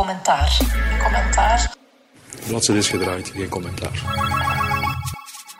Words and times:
commentaar. 0.00 0.56
Commentaar. 1.02 1.74
De 2.30 2.42
bladzijde 2.46 2.80
is 2.80 2.88
gedraaid, 2.88 3.32
geen 3.34 3.48
commentaar. 3.48 4.02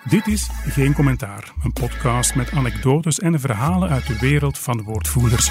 Dit 0.05 0.27
is 0.27 0.49
Geen 0.67 0.95
Commentaar, 0.95 1.53
een 1.63 1.73
podcast 1.73 2.35
met 2.35 2.51
anekdotes 2.53 3.19
en 3.19 3.41
verhalen 3.41 3.89
uit 3.89 4.07
de 4.07 4.19
wereld 4.19 4.59
van 4.59 4.83
woordvoerders. 4.83 5.51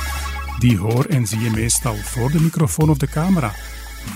Die 0.60 0.78
hoor 0.78 1.06
en 1.06 1.28
zie 1.28 1.40
je 1.40 1.50
meestal 1.50 1.96
voor 1.96 2.32
de 2.32 2.42
microfoon 2.42 2.90
of 2.90 2.98
de 2.98 3.08
camera. 3.08 3.52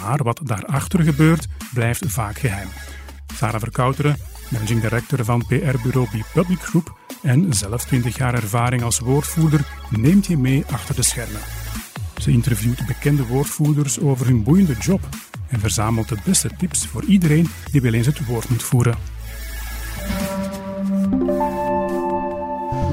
Maar 0.02 0.24
wat 0.24 0.40
daarachter 0.44 1.04
gebeurt, 1.04 1.48
blijft 1.74 2.04
vaak 2.08 2.38
geheim. 2.38 2.68
Sarah 3.36 3.60
Verkouteren, 3.60 4.18
managing 4.50 4.82
director 4.82 5.26
van 5.26 5.46
PR-bureau 5.48 6.08
Public 6.34 6.60
Group 6.60 6.98
en 7.22 7.54
zelf 7.54 7.86
20 7.86 8.18
jaar 8.18 8.34
ervaring 8.34 8.84
als 8.84 9.00
woordvoerder, 9.00 9.68
neemt 9.90 10.26
je 10.26 10.38
mee 10.38 10.64
achter 10.72 10.96
de 10.96 11.04
schermen. 11.04 11.42
Ze 12.18 12.32
interviewt 12.32 12.86
bekende 12.88 13.26
woordvoerders 13.26 14.00
over 14.00 14.26
hun 14.26 14.44
boeiende 14.44 14.76
job 14.80 15.02
en 15.48 15.60
verzamelt 15.60 16.10
de 16.10 16.18
beste 16.26 16.50
tips 16.58 16.86
voor 16.88 17.04
iedereen 17.04 17.50
die 17.72 17.82
wel 17.82 17.94
eens 17.94 18.06
het 18.06 18.26
woord 18.26 18.50
moet 18.50 18.64
voeren. 18.64 18.98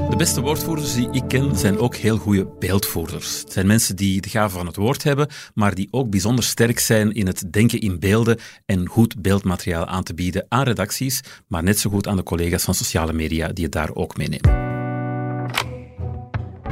De 0.09 0.17
beste 0.17 0.41
woordvoerders 0.41 0.93
die 0.93 1.09
ik 1.11 1.23
ken 1.27 1.57
zijn 1.57 1.77
ook 1.77 1.95
heel 1.95 2.17
goede 2.17 2.47
beeldvoerders. 2.59 3.39
Het 3.39 3.51
zijn 3.51 3.67
mensen 3.67 3.95
die 3.95 4.21
de 4.21 4.29
gave 4.29 4.57
van 4.57 4.65
het 4.65 4.75
woord 4.75 5.03
hebben, 5.03 5.27
maar 5.53 5.75
die 5.75 5.87
ook 5.91 6.09
bijzonder 6.09 6.43
sterk 6.43 6.79
zijn 6.79 7.13
in 7.13 7.27
het 7.27 7.43
denken 7.51 7.79
in 7.79 7.99
beelden 7.99 8.39
en 8.65 8.87
goed 8.87 9.21
beeldmateriaal 9.21 9.85
aan 9.85 10.03
te 10.03 10.13
bieden 10.13 10.45
aan 10.49 10.63
redacties, 10.63 11.21
maar 11.47 11.63
net 11.63 11.79
zo 11.79 11.89
goed 11.89 12.07
aan 12.07 12.15
de 12.15 12.23
collega's 12.23 12.63
van 12.63 12.73
sociale 12.73 13.13
media 13.13 13.47
die 13.47 13.63
het 13.63 13.73
daar 13.73 13.93
ook 13.93 14.17
meenemen. 14.17 14.69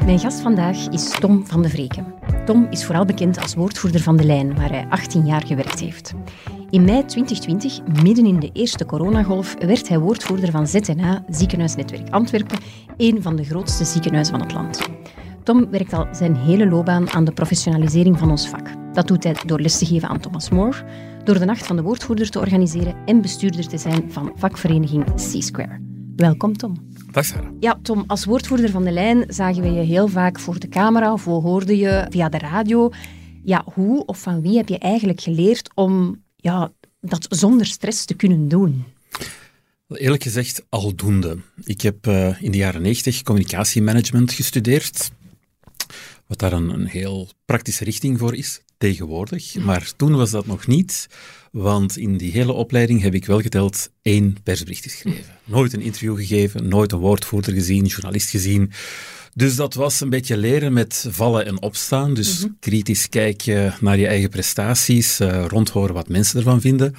Mijn 0.04 0.18
gast 0.18 0.40
vandaag 0.40 0.88
is 0.88 1.10
Tom 1.10 1.46
van 1.46 1.62
de 1.62 1.68
Vreken. 1.68 2.19
Tom 2.50 2.66
is 2.70 2.84
vooral 2.84 3.04
bekend 3.04 3.40
als 3.40 3.54
woordvoerder 3.54 4.00
van 4.00 4.16
De 4.16 4.24
Lijn, 4.24 4.56
waar 4.56 4.70
hij 4.70 4.86
18 4.88 5.26
jaar 5.26 5.46
gewerkt 5.46 5.80
heeft. 5.80 6.12
In 6.70 6.84
mei 6.84 7.04
2020, 7.04 8.02
midden 8.02 8.26
in 8.26 8.40
de 8.40 8.50
eerste 8.52 8.86
coronagolf, 8.86 9.54
werd 9.58 9.88
hij 9.88 9.98
woordvoerder 9.98 10.50
van 10.50 10.66
ZNA, 10.66 11.24
Ziekenhuisnetwerk 11.28 12.10
Antwerpen, 12.10 12.58
een 12.96 13.22
van 13.22 13.36
de 13.36 13.44
grootste 13.44 13.84
ziekenhuizen 13.84 14.34
van 14.34 14.42
het 14.42 14.52
land. 14.52 14.88
Tom 15.42 15.70
werkt 15.70 15.92
al 15.92 16.06
zijn 16.12 16.36
hele 16.36 16.66
loopbaan 16.66 17.10
aan 17.10 17.24
de 17.24 17.32
professionalisering 17.32 18.18
van 18.18 18.30
ons 18.30 18.48
vak. 18.48 18.68
Dat 18.92 19.08
doet 19.08 19.24
hij 19.24 19.36
door 19.46 19.60
les 19.60 19.78
te 19.78 19.86
geven 19.86 20.08
aan 20.08 20.20
Thomas 20.20 20.50
More, 20.50 20.84
door 21.24 21.38
de 21.38 21.44
Nacht 21.44 21.66
van 21.66 21.76
de 21.76 21.82
Woordvoerder 21.82 22.30
te 22.30 22.38
organiseren 22.38 22.94
en 23.04 23.20
bestuurder 23.20 23.68
te 23.68 23.78
zijn 23.78 24.12
van 24.12 24.32
vakvereniging 24.34 25.04
C-Square. 25.14 25.80
Welkom, 26.16 26.56
Tom. 26.56 26.89
Dag 27.10 27.24
Sarah. 27.24 27.50
Ja, 27.60 27.78
Tom, 27.82 28.04
als 28.06 28.24
woordvoerder 28.24 28.70
van 28.70 28.84
de 28.84 28.90
lijn 28.90 29.24
zagen 29.28 29.62
we 29.62 29.70
je 29.70 29.80
heel 29.80 30.08
vaak 30.08 30.40
voor 30.40 30.58
de 30.58 30.68
camera 30.68 31.12
of 31.12 31.24
hoorden 31.24 31.76
je 31.76 32.06
via 32.10 32.28
de 32.28 32.38
radio. 32.38 32.90
Ja, 33.44 33.64
hoe 33.74 34.04
of 34.04 34.20
van 34.20 34.40
wie 34.40 34.56
heb 34.56 34.68
je 34.68 34.78
eigenlijk 34.78 35.20
geleerd 35.20 35.70
om 35.74 36.22
ja, 36.36 36.72
dat 37.00 37.26
zonder 37.28 37.66
stress 37.66 38.04
te 38.04 38.14
kunnen 38.14 38.48
doen? 38.48 38.84
Eerlijk 39.88 40.22
gezegd, 40.22 40.64
aldoende. 40.68 41.38
Ik 41.64 41.80
heb 41.80 42.06
uh, 42.06 42.42
in 42.42 42.50
de 42.50 42.58
jaren 42.58 42.82
90 42.82 43.22
communicatiemanagement 43.22 44.32
gestudeerd, 44.32 45.10
wat 46.26 46.38
daar 46.38 46.52
een, 46.52 46.68
een 46.68 46.86
heel 46.86 47.28
praktische 47.44 47.84
richting 47.84 48.18
voor 48.18 48.34
is, 48.34 48.60
tegenwoordig. 48.80 49.54
Maar 49.54 49.92
toen 49.96 50.16
was 50.16 50.30
dat 50.30 50.46
nog 50.46 50.66
niet, 50.66 51.06
want 51.52 51.96
in 51.96 52.16
die 52.16 52.32
hele 52.32 52.52
opleiding 52.52 53.02
heb 53.02 53.14
ik 53.14 53.26
wel 53.26 53.40
geteld 53.40 53.90
één 54.02 54.36
persbericht 54.42 54.82
geschreven. 54.82 55.34
Nooit 55.44 55.72
een 55.72 55.80
interview 55.80 56.16
gegeven, 56.16 56.68
nooit 56.68 56.92
een 56.92 56.98
woordvoerder 56.98 57.52
gezien, 57.52 57.84
journalist 57.84 58.30
gezien. 58.30 58.72
Dus 59.34 59.56
dat 59.56 59.74
was 59.74 60.00
een 60.00 60.10
beetje 60.10 60.36
leren 60.36 60.72
met 60.72 61.06
vallen 61.10 61.46
en 61.46 61.62
opstaan. 61.62 62.14
Dus 62.14 62.38
mm 62.38 62.44
-hmm. 62.44 62.56
kritisch 62.60 63.08
kijken 63.08 63.74
naar 63.80 63.98
je 63.98 64.06
eigen 64.06 64.30
prestaties, 64.30 65.20
uh, 65.20 65.44
rondhoren 65.48 65.94
wat 65.94 66.08
mensen 66.08 66.38
ervan 66.38 66.60
vinden. 66.60 66.94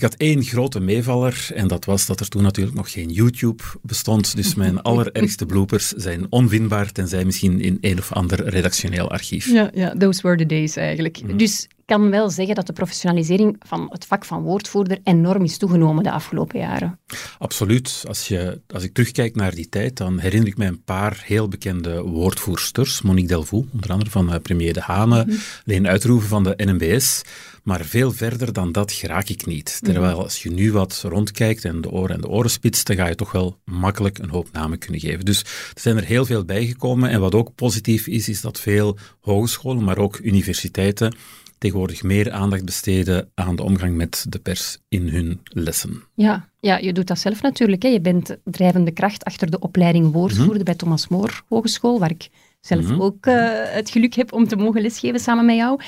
Ik 0.00 0.06
had 0.06 0.20
één 0.20 0.42
grote 0.42 0.80
meevaller 0.80 1.48
en 1.54 1.68
dat 1.68 1.84
was 1.84 2.06
dat 2.06 2.20
er 2.20 2.28
toen 2.28 2.42
natuurlijk 2.42 2.76
nog 2.76 2.92
geen 2.92 3.08
YouTube 3.08 3.62
bestond. 3.82 4.36
Dus 4.36 4.54
mijn 4.64 4.82
allerergste 4.82 5.46
bloopers 5.46 5.88
zijn 5.88 6.26
onvindbaar, 6.30 6.92
tenzij 6.92 7.24
misschien 7.24 7.60
in 7.60 7.78
een 7.80 7.98
of 7.98 8.12
ander 8.12 8.48
redactioneel 8.48 9.10
archief. 9.10 9.46
Ja, 9.46 9.70
ja 9.74 9.94
those 9.98 10.22
were 10.22 10.36
the 10.36 10.46
days 10.46 10.76
eigenlijk. 10.76 11.22
Mm. 11.22 11.36
Dus 11.36 11.62
ik 11.62 11.86
kan 11.86 12.10
wel 12.10 12.30
zeggen 12.30 12.54
dat 12.54 12.66
de 12.66 12.72
professionalisering 12.72 13.56
van 13.66 13.88
het 13.90 14.04
vak 14.04 14.24
van 14.24 14.42
woordvoerder 14.42 14.98
enorm 15.04 15.44
is 15.44 15.58
toegenomen 15.58 16.02
de 16.02 16.10
afgelopen 16.10 16.58
jaren. 16.58 16.98
Absoluut. 17.38 18.04
Als, 18.08 18.28
je, 18.28 18.60
als 18.66 18.82
ik 18.82 18.94
terugkijk 18.94 19.34
naar 19.34 19.54
die 19.54 19.68
tijd, 19.68 19.96
dan 19.96 20.18
herinner 20.18 20.48
ik 20.48 20.56
mij 20.56 20.66
een 20.66 20.84
paar 20.84 21.22
heel 21.24 21.48
bekende 21.48 22.02
woordvoersters. 22.02 23.02
Monique 23.02 23.28
Delvaux, 23.28 23.68
onder 23.72 23.90
andere 23.90 24.10
van 24.10 24.32
uh, 24.32 24.40
premier 24.42 24.72
De 24.72 24.80
Hane, 24.80 25.24
mm 25.24 25.30
-hmm. 25.30 25.38
Leen 25.64 25.88
Uitroeven 25.88 26.28
van 26.28 26.44
de 26.44 26.54
NMBS. 26.56 27.22
Maar 27.62 27.84
veel 27.84 28.12
verder 28.12 28.52
dan 28.52 28.72
dat 28.72 28.92
geraak 28.92 29.28
ik 29.28 29.46
niet. 29.46 29.80
Terwijl 29.82 30.22
als 30.22 30.42
je 30.42 30.50
nu 30.50 30.72
wat 30.72 31.02
rondkijkt 31.06 31.64
en 31.64 31.80
de 31.80 31.90
oren 31.90 32.14
en 32.14 32.20
de 32.20 32.28
oren 32.28 32.50
spitst, 32.50 32.86
dan 32.86 32.96
ga 32.96 33.06
je 33.06 33.14
toch 33.14 33.32
wel 33.32 33.58
makkelijk 33.64 34.18
een 34.18 34.30
hoop 34.30 34.48
namen 34.52 34.78
kunnen 34.78 35.00
geven. 35.00 35.24
Dus 35.24 35.40
er 35.40 35.80
zijn 35.80 35.96
er 35.96 36.04
heel 36.04 36.24
veel 36.24 36.44
bijgekomen. 36.44 37.10
En 37.10 37.20
wat 37.20 37.34
ook 37.34 37.54
positief 37.54 38.06
is, 38.06 38.28
is 38.28 38.40
dat 38.40 38.60
veel 38.60 38.98
hogescholen, 39.20 39.84
maar 39.84 39.98
ook 39.98 40.18
universiteiten 40.22 41.14
tegenwoordig 41.60 42.02
meer 42.02 42.32
aandacht 42.32 42.64
besteden 42.64 43.30
aan 43.34 43.56
de 43.56 43.62
omgang 43.62 43.96
met 43.96 44.26
de 44.28 44.38
pers 44.38 44.78
in 44.88 45.08
hun 45.08 45.40
lessen. 45.44 46.02
Ja, 46.14 46.48
ja 46.60 46.76
je 46.76 46.92
doet 46.92 47.06
dat 47.06 47.18
zelf 47.18 47.42
natuurlijk. 47.42 47.82
Hè. 47.82 47.88
Je 47.88 48.00
bent 48.00 48.36
drijvende 48.44 48.90
kracht 48.90 49.24
achter 49.24 49.50
de 49.50 49.58
opleiding 49.58 50.12
woordvoerder 50.12 50.46
mm-hmm. 50.46 50.64
bij 50.64 50.74
Thomas 50.74 51.08
More 51.08 51.32
Hogeschool, 51.48 51.98
waar 51.98 52.10
ik 52.10 52.28
zelf 52.60 52.82
mm-hmm. 52.82 53.02
ook 53.02 53.26
uh, 53.26 53.50
het 53.52 53.90
geluk 53.90 54.14
heb 54.14 54.32
om 54.32 54.48
te 54.48 54.56
mogen 54.56 54.82
lesgeven 54.82 55.20
samen 55.20 55.44
met 55.44 55.56
jou. 55.56 55.80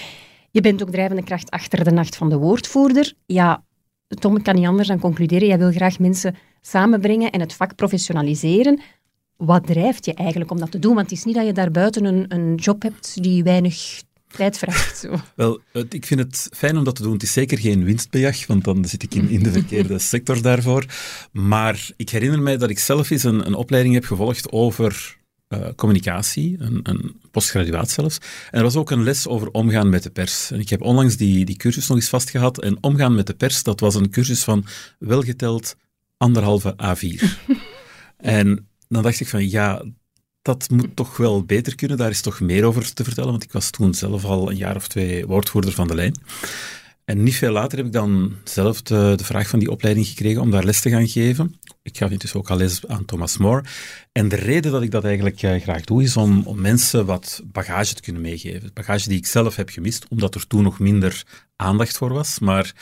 Je 0.52 0.60
bent 0.60 0.82
ook 0.82 0.90
drijvende 0.90 1.22
kracht 1.22 1.50
achter 1.50 1.84
de 1.84 1.90
Nacht 1.90 2.16
van 2.16 2.28
de 2.28 2.36
Woordvoerder. 2.36 3.12
Ja, 3.26 3.64
Tom, 4.08 4.36
ik 4.36 4.42
kan 4.42 4.54
niet 4.54 4.66
anders 4.66 4.88
dan 4.88 4.98
concluderen. 4.98 5.48
Jij 5.48 5.58
wil 5.58 5.72
graag 5.72 5.98
mensen 5.98 6.36
samenbrengen 6.60 7.30
en 7.30 7.40
het 7.40 7.52
vak 7.52 7.74
professionaliseren. 7.74 8.80
Wat 9.36 9.66
drijft 9.66 10.04
je 10.04 10.14
eigenlijk 10.14 10.50
om 10.50 10.58
dat 10.58 10.70
te 10.70 10.78
doen? 10.78 10.94
Want 10.94 11.10
het 11.10 11.18
is 11.18 11.24
niet 11.24 11.34
dat 11.34 11.46
je 11.46 11.52
daarbuiten 11.52 12.04
een, 12.04 12.24
een 12.28 12.54
job 12.54 12.82
hebt 12.82 13.22
die 13.22 13.42
weinig 13.42 14.02
tijd 14.36 14.58
vraagt. 14.58 14.98
Zo. 15.04 15.14
Wel, 15.34 15.60
ik 15.88 16.06
vind 16.06 16.20
het 16.20 16.48
fijn 16.54 16.76
om 16.76 16.84
dat 16.84 16.94
te 16.94 17.02
doen. 17.02 17.12
Het 17.12 17.22
is 17.22 17.32
zeker 17.32 17.58
geen 17.58 17.84
winstbejag, 17.84 18.46
want 18.46 18.64
dan 18.64 18.84
zit 18.84 19.02
ik 19.02 19.14
in, 19.14 19.28
in 19.28 19.42
de 19.42 19.52
verkeerde 19.52 19.98
sector 19.98 20.42
daarvoor. 20.42 20.86
Maar 21.32 21.90
ik 21.96 22.10
herinner 22.10 22.42
mij 22.42 22.56
dat 22.56 22.70
ik 22.70 22.78
zelf 22.78 23.10
eens 23.10 23.24
een, 23.24 23.46
een 23.46 23.54
opleiding 23.54 23.94
heb 23.94 24.04
gevolgd 24.04 24.50
over 24.50 25.20
uh, 25.52 25.68
communicatie, 25.76 26.56
een, 26.58 26.80
een 26.82 27.20
postgraduaat 27.30 27.90
zelfs. 27.90 28.18
En 28.50 28.58
er 28.58 28.62
was 28.62 28.76
ook 28.76 28.90
een 28.90 29.02
les 29.02 29.26
over 29.26 29.50
omgaan 29.50 29.88
met 29.88 30.02
de 30.02 30.10
pers. 30.10 30.50
En 30.50 30.60
ik 30.60 30.68
heb 30.68 30.82
onlangs 30.82 31.16
die, 31.16 31.44
die 31.44 31.56
cursus 31.56 31.88
nog 31.88 31.96
eens 31.96 32.08
vastgehad. 32.08 32.60
En 32.60 32.78
omgaan 32.80 33.14
met 33.14 33.26
de 33.26 33.34
pers, 33.34 33.62
dat 33.62 33.80
was 33.80 33.94
een 33.94 34.10
cursus 34.10 34.44
van 34.44 34.64
welgeteld 34.98 35.76
anderhalve 36.16 36.74
A4. 36.82 37.24
en 38.16 38.68
dan 38.88 39.02
dacht 39.02 39.20
ik 39.20 39.28
van, 39.28 39.50
ja, 39.50 39.84
dat 40.42 40.70
moet 40.70 40.96
toch 40.96 41.16
wel 41.16 41.44
beter 41.44 41.74
kunnen. 41.74 41.96
Daar 41.96 42.10
is 42.10 42.20
toch 42.20 42.40
meer 42.40 42.64
over 42.64 42.94
te 42.94 43.04
vertellen, 43.04 43.30
want 43.30 43.44
ik 43.44 43.52
was 43.52 43.70
toen 43.70 43.94
zelf 43.94 44.24
al 44.24 44.50
een 44.50 44.56
jaar 44.56 44.76
of 44.76 44.88
twee 44.88 45.26
woordvoerder 45.26 45.72
van 45.72 45.88
de 45.88 45.94
lijn. 45.94 46.14
En 47.04 47.22
niet 47.22 47.34
veel 47.34 47.52
later 47.52 47.76
heb 47.78 47.86
ik 47.86 47.92
dan 47.92 48.32
zelf 48.44 48.82
de, 48.82 49.12
de, 49.16 49.24
vraag 49.24 49.48
van 49.48 49.58
die 49.58 49.70
opleiding 49.70 50.06
gekregen 50.06 50.40
om 50.40 50.50
daar 50.50 50.64
les 50.64 50.80
te 50.80 50.90
gaan 50.90 51.08
geven. 51.08 51.54
Ik 51.82 51.96
gaf 51.96 52.10
intussen 52.10 52.38
ook 52.38 52.50
al 52.50 52.56
les 52.56 52.86
aan 52.86 53.04
Thomas 53.04 53.36
More. 53.36 53.64
En 54.12 54.28
de 54.28 54.36
reden 54.36 54.72
dat 54.72 54.82
ik 54.82 54.90
dat 54.90 55.04
eigenlijk 55.04 55.42
uh, 55.42 55.60
graag 55.60 55.84
doe, 55.84 56.02
is 56.02 56.16
om, 56.16 56.42
om, 56.44 56.60
mensen 56.60 57.06
wat 57.06 57.42
bagage 57.44 57.94
te 57.94 58.02
kunnen 58.02 58.22
meegeven. 58.22 58.70
Bagage 58.74 59.08
die 59.08 59.18
ik 59.18 59.26
zelf 59.26 59.56
heb 59.56 59.68
gemist, 59.68 60.06
omdat 60.08 60.34
er 60.34 60.46
toen 60.46 60.62
nog 60.62 60.78
minder 60.78 61.22
aandacht 61.56 61.96
voor 61.96 62.12
was. 62.12 62.38
Maar 62.38 62.74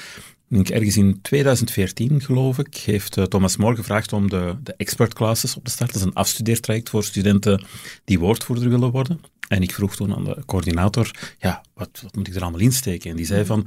ik 0.49 0.69
ergens 0.69 0.97
in 0.97 1.21
2014, 1.23 2.21
geloof 2.21 2.59
ik, 2.59 2.77
heeft 2.77 3.17
uh, 3.17 3.25
Thomas 3.25 3.57
More 3.57 3.77
gevraagd 3.77 4.13
om 4.13 4.31
de, 4.31 4.57
de 4.63 4.75
expert 4.77 5.15
classes 5.15 5.57
op 5.57 5.65
te 5.65 5.71
starten. 5.71 5.95
Dat 5.95 6.07
is 6.07 6.09
een 6.09 6.21
afstudeertraject 6.21 6.89
voor 6.89 7.05
studenten 7.05 7.65
die 8.05 8.19
woordvoerder 8.19 8.69
willen 8.69 8.91
worden. 8.91 9.21
En 9.49 9.63
ik 9.63 9.75
vroeg 9.75 9.97
toen 9.97 10.15
aan 10.15 10.25
de 10.25 10.43
coördinator, 10.47 11.11
ja, 11.39 11.63
wat, 11.75 12.01
wat 12.03 12.17
moet 12.17 12.29
ik 12.29 12.35
er 12.35 12.43
allemaal 12.43 12.61
insteken? 12.61 13.11
En 13.11 13.17
die 13.17 13.27
zei 13.27 13.45
van, 13.45 13.67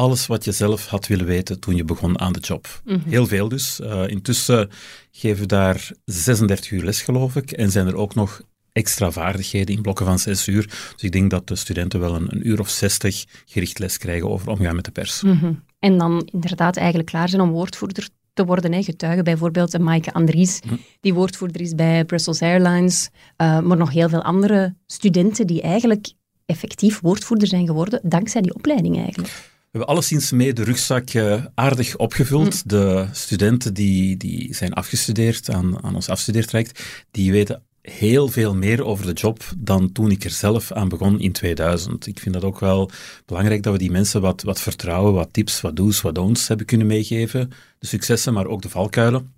alles 0.00 0.26
wat 0.26 0.44
je 0.44 0.52
zelf 0.52 0.86
had 0.86 1.06
willen 1.06 1.26
weten 1.26 1.60
toen 1.60 1.76
je 1.76 1.84
begon 1.84 2.20
aan 2.20 2.32
de 2.32 2.40
job. 2.40 2.80
Mm 2.84 2.94
-hmm. 2.94 3.10
Heel 3.10 3.26
veel 3.26 3.48
dus. 3.48 3.80
Uh, 3.80 4.08
intussen 4.08 4.70
geven 5.10 5.40
we 5.40 5.46
daar 5.46 5.90
36 6.04 6.70
uur 6.70 6.84
les, 6.84 7.02
geloof 7.02 7.36
ik. 7.36 7.52
En 7.52 7.70
zijn 7.70 7.86
er 7.86 7.96
ook 7.96 8.14
nog 8.14 8.42
extra 8.72 9.10
vaardigheden 9.10 9.74
in 9.74 9.82
blokken 9.82 10.06
van 10.06 10.18
6 10.18 10.48
uur. 10.48 10.66
Dus 10.66 11.02
ik 11.02 11.12
denk 11.12 11.30
dat 11.30 11.48
de 11.48 11.56
studenten 11.56 12.00
wel 12.00 12.14
een, 12.14 12.26
een 12.28 12.48
uur 12.48 12.60
of 12.60 12.68
60 12.68 13.24
gericht 13.44 13.78
les 13.78 13.98
krijgen 13.98 14.30
over 14.30 14.48
omgaan 14.48 14.74
met 14.74 14.84
de 14.84 14.90
pers. 14.90 15.22
Mm 15.22 15.38
-hmm. 15.38 15.62
En 15.78 15.98
dan 15.98 16.28
inderdaad 16.32 16.76
eigenlijk 16.76 17.08
klaar 17.08 17.28
zijn 17.28 17.42
om 17.42 17.50
woordvoerder 17.50 18.08
te 18.32 18.44
worden. 18.44 18.72
Hè. 18.72 18.82
Getuigen 18.82 19.24
bijvoorbeeld 19.24 19.78
Maaike 19.78 20.12
Andries, 20.12 20.60
mm. 20.66 20.80
die 21.00 21.14
woordvoerder 21.14 21.60
is 21.60 21.74
bij 21.74 22.04
Brussels 22.04 22.42
Airlines, 22.42 23.08
uh, 23.36 23.60
maar 23.60 23.76
nog 23.76 23.92
heel 23.92 24.08
veel 24.08 24.22
andere 24.22 24.74
studenten 24.86 25.46
die 25.46 25.62
eigenlijk 25.62 26.12
effectief 26.46 27.00
woordvoerder 27.00 27.48
zijn 27.48 27.66
geworden 27.66 28.00
dankzij 28.02 28.40
die 28.40 28.54
opleiding 28.54 28.96
eigenlijk. 28.96 29.49
We 29.70 29.78
hebben 29.78 29.94
alleszins 29.94 30.30
mee 30.30 30.52
de 30.52 30.64
rugzak 30.64 31.12
uh, 31.14 31.44
aardig 31.54 31.96
opgevuld. 31.96 32.54
Mm. 32.54 32.60
De 32.64 33.08
studenten 33.12 33.74
die, 33.74 34.16
die 34.16 34.54
zijn 34.54 34.72
afgestudeerd 34.72 35.50
aan, 35.50 35.82
aan 35.82 35.94
ons 35.94 36.08
afstudeertraject, 36.08 36.84
die 37.10 37.32
weten 37.32 37.62
heel 37.82 38.28
veel 38.28 38.54
meer 38.54 38.84
over 38.84 39.06
de 39.06 39.12
job 39.12 39.42
dan 39.58 39.92
toen 39.92 40.10
ik 40.10 40.24
er 40.24 40.30
zelf 40.30 40.72
aan 40.72 40.88
begon 40.88 41.20
in 41.20 41.32
2000. 41.32 42.06
Ik 42.06 42.18
vind 42.18 42.34
dat 42.34 42.44
ook 42.44 42.60
wel 42.60 42.90
belangrijk 43.26 43.62
dat 43.62 43.72
we 43.72 43.78
die 43.78 43.90
mensen 43.90 44.20
wat, 44.20 44.42
wat 44.42 44.60
vertrouwen, 44.60 45.12
wat 45.12 45.32
tips, 45.32 45.60
wat 45.60 45.76
do's, 45.76 46.00
wat 46.00 46.14
don'ts 46.14 46.48
hebben 46.48 46.66
kunnen 46.66 46.86
meegeven. 46.86 47.52
De 47.78 47.86
successen, 47.86 48.32
maar 48.32 48.46
ook 48.46 48.62
de 48.62 48.68
valkuilen. 48.68 49.32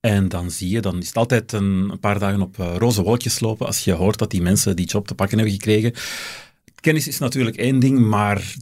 En 0.00 0.28
dan 0.28 0.50
zie 0.50 0.68
je, 0.68 0.80
dan 0.80 0.98
is 0.98 1.06
het 1.06 1.16
altijd 1.16 1.52
een, 1.52 1.96
paar 2.00 2.18
dagen 2.18 2.40
op 2.40 2.58
uh, 2.58 2.76
roze 2.76 3.02
wolkjes 3.02 3.40
lopen 3.40 3.66
als 3.66 3.84
je 3.84 3.92
hoort 3.92 4.18
dat 4.18 4.30
die 4.30 4.42
mensen 4.42 4.76
die 4.76 4.86
job 4.86 5.06
te 5.06 5.14
pakken 5.14 5.38
hebben 5.38 5.54
gekregen. 5.54 5.92
Kennis 6.80 7.08
is 7.08 7.18
natuurlijk 7.18 7.56
één 7.56 7.78
ding, 7.78 7.98
maar 7.98 8.54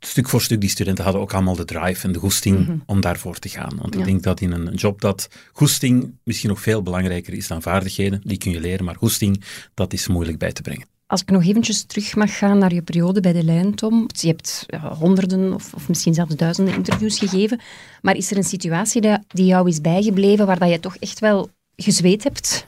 stuk 0.00 0.28
voor 0.28 0.42
stuk, 0.42 0.60
die 0.60 0.70
studenten 0.70 1.04
hadden 1.04 1.22
ook 1.22 1.32
allemaal 1.32 1.56
de 1.56 1.64
drive 1.64 2.06
en 2.06 2.12
de 2.12 2.18
goesting 2.18 2.58
mhm. 2.58 2.76
om 2.86 3.00
daarvoor 3.00 3.38
te 3.38 3.48
gaan. 3.48 3.76
Want 3.78 3.94
ik 3.94 4.04
denk 4.04 4.22
dat 4.22 4.40
in 4.40 4.52
een 4.52 4.74
job 4.74 5.00
dat 5.00 5.28
goesting 5.52 6.14
misschien 6.24 6.48
nog 6.48 6.60
veel 6.60 6.82
belangrijker 6.82 7.34
is 7.34 7.46
dan 7.46 7.62
vaardigheden, 7.62 8.20
die 8.24 8.38
kun 8.38 8.50
je 8.50 8.60
leren, 8.60 8.84
maar 8.84 8.96
goesting, 8.96 9.44
dat 9.74 9.92
is 9.92 10.08
moeilijk 10.08 10.38
bij 10.38 10.52
te 10.52 10.62
brengen. 10.62 10.86
Als 11.06 11.20
ik 11.20 11.30
nog 11.30 11.44
eventjes 11.44 11.82
terug 11.82 12.14
mag 12.14 12.38
gaan 12.38 12.58
naar 12.58 12.74
je 12.74 12.82
periode 12.82 13.20
bij 13.20 13.32
de 13.32 13.44
lijn, 13.44 13.74
Tom. 13.74 14.06
Je 14.12 14.26
hebt 14.26 14.66
honderden 14.98 15.54
of, 15.54 15.74
of, 15.74 15.88
misschien 15.88 16.14
zelfs 16.14 16.36
duizenden 16.36 16.74
interviews 16.74 17.18
gegeven. 17.18 17.60
Maar 18.02 18.16
is 18.16 18.30
er 18.30 18.36
een 18.36 18.44
situatie 18.44 19.00
die, 19.00 19.18
die 19.28 19.46
jou 19.46 19.68
is 19.68 19.80
bijgebleven 19.80 20.46
waar 20.46 20.58
dat 20.58 20.70
je 20.70 20.80
toch 20.80 20.96
echt 20.96 21.18
wel 21.18 21.50
gezweet 21.76 22.24
hebt? 22.24 22.66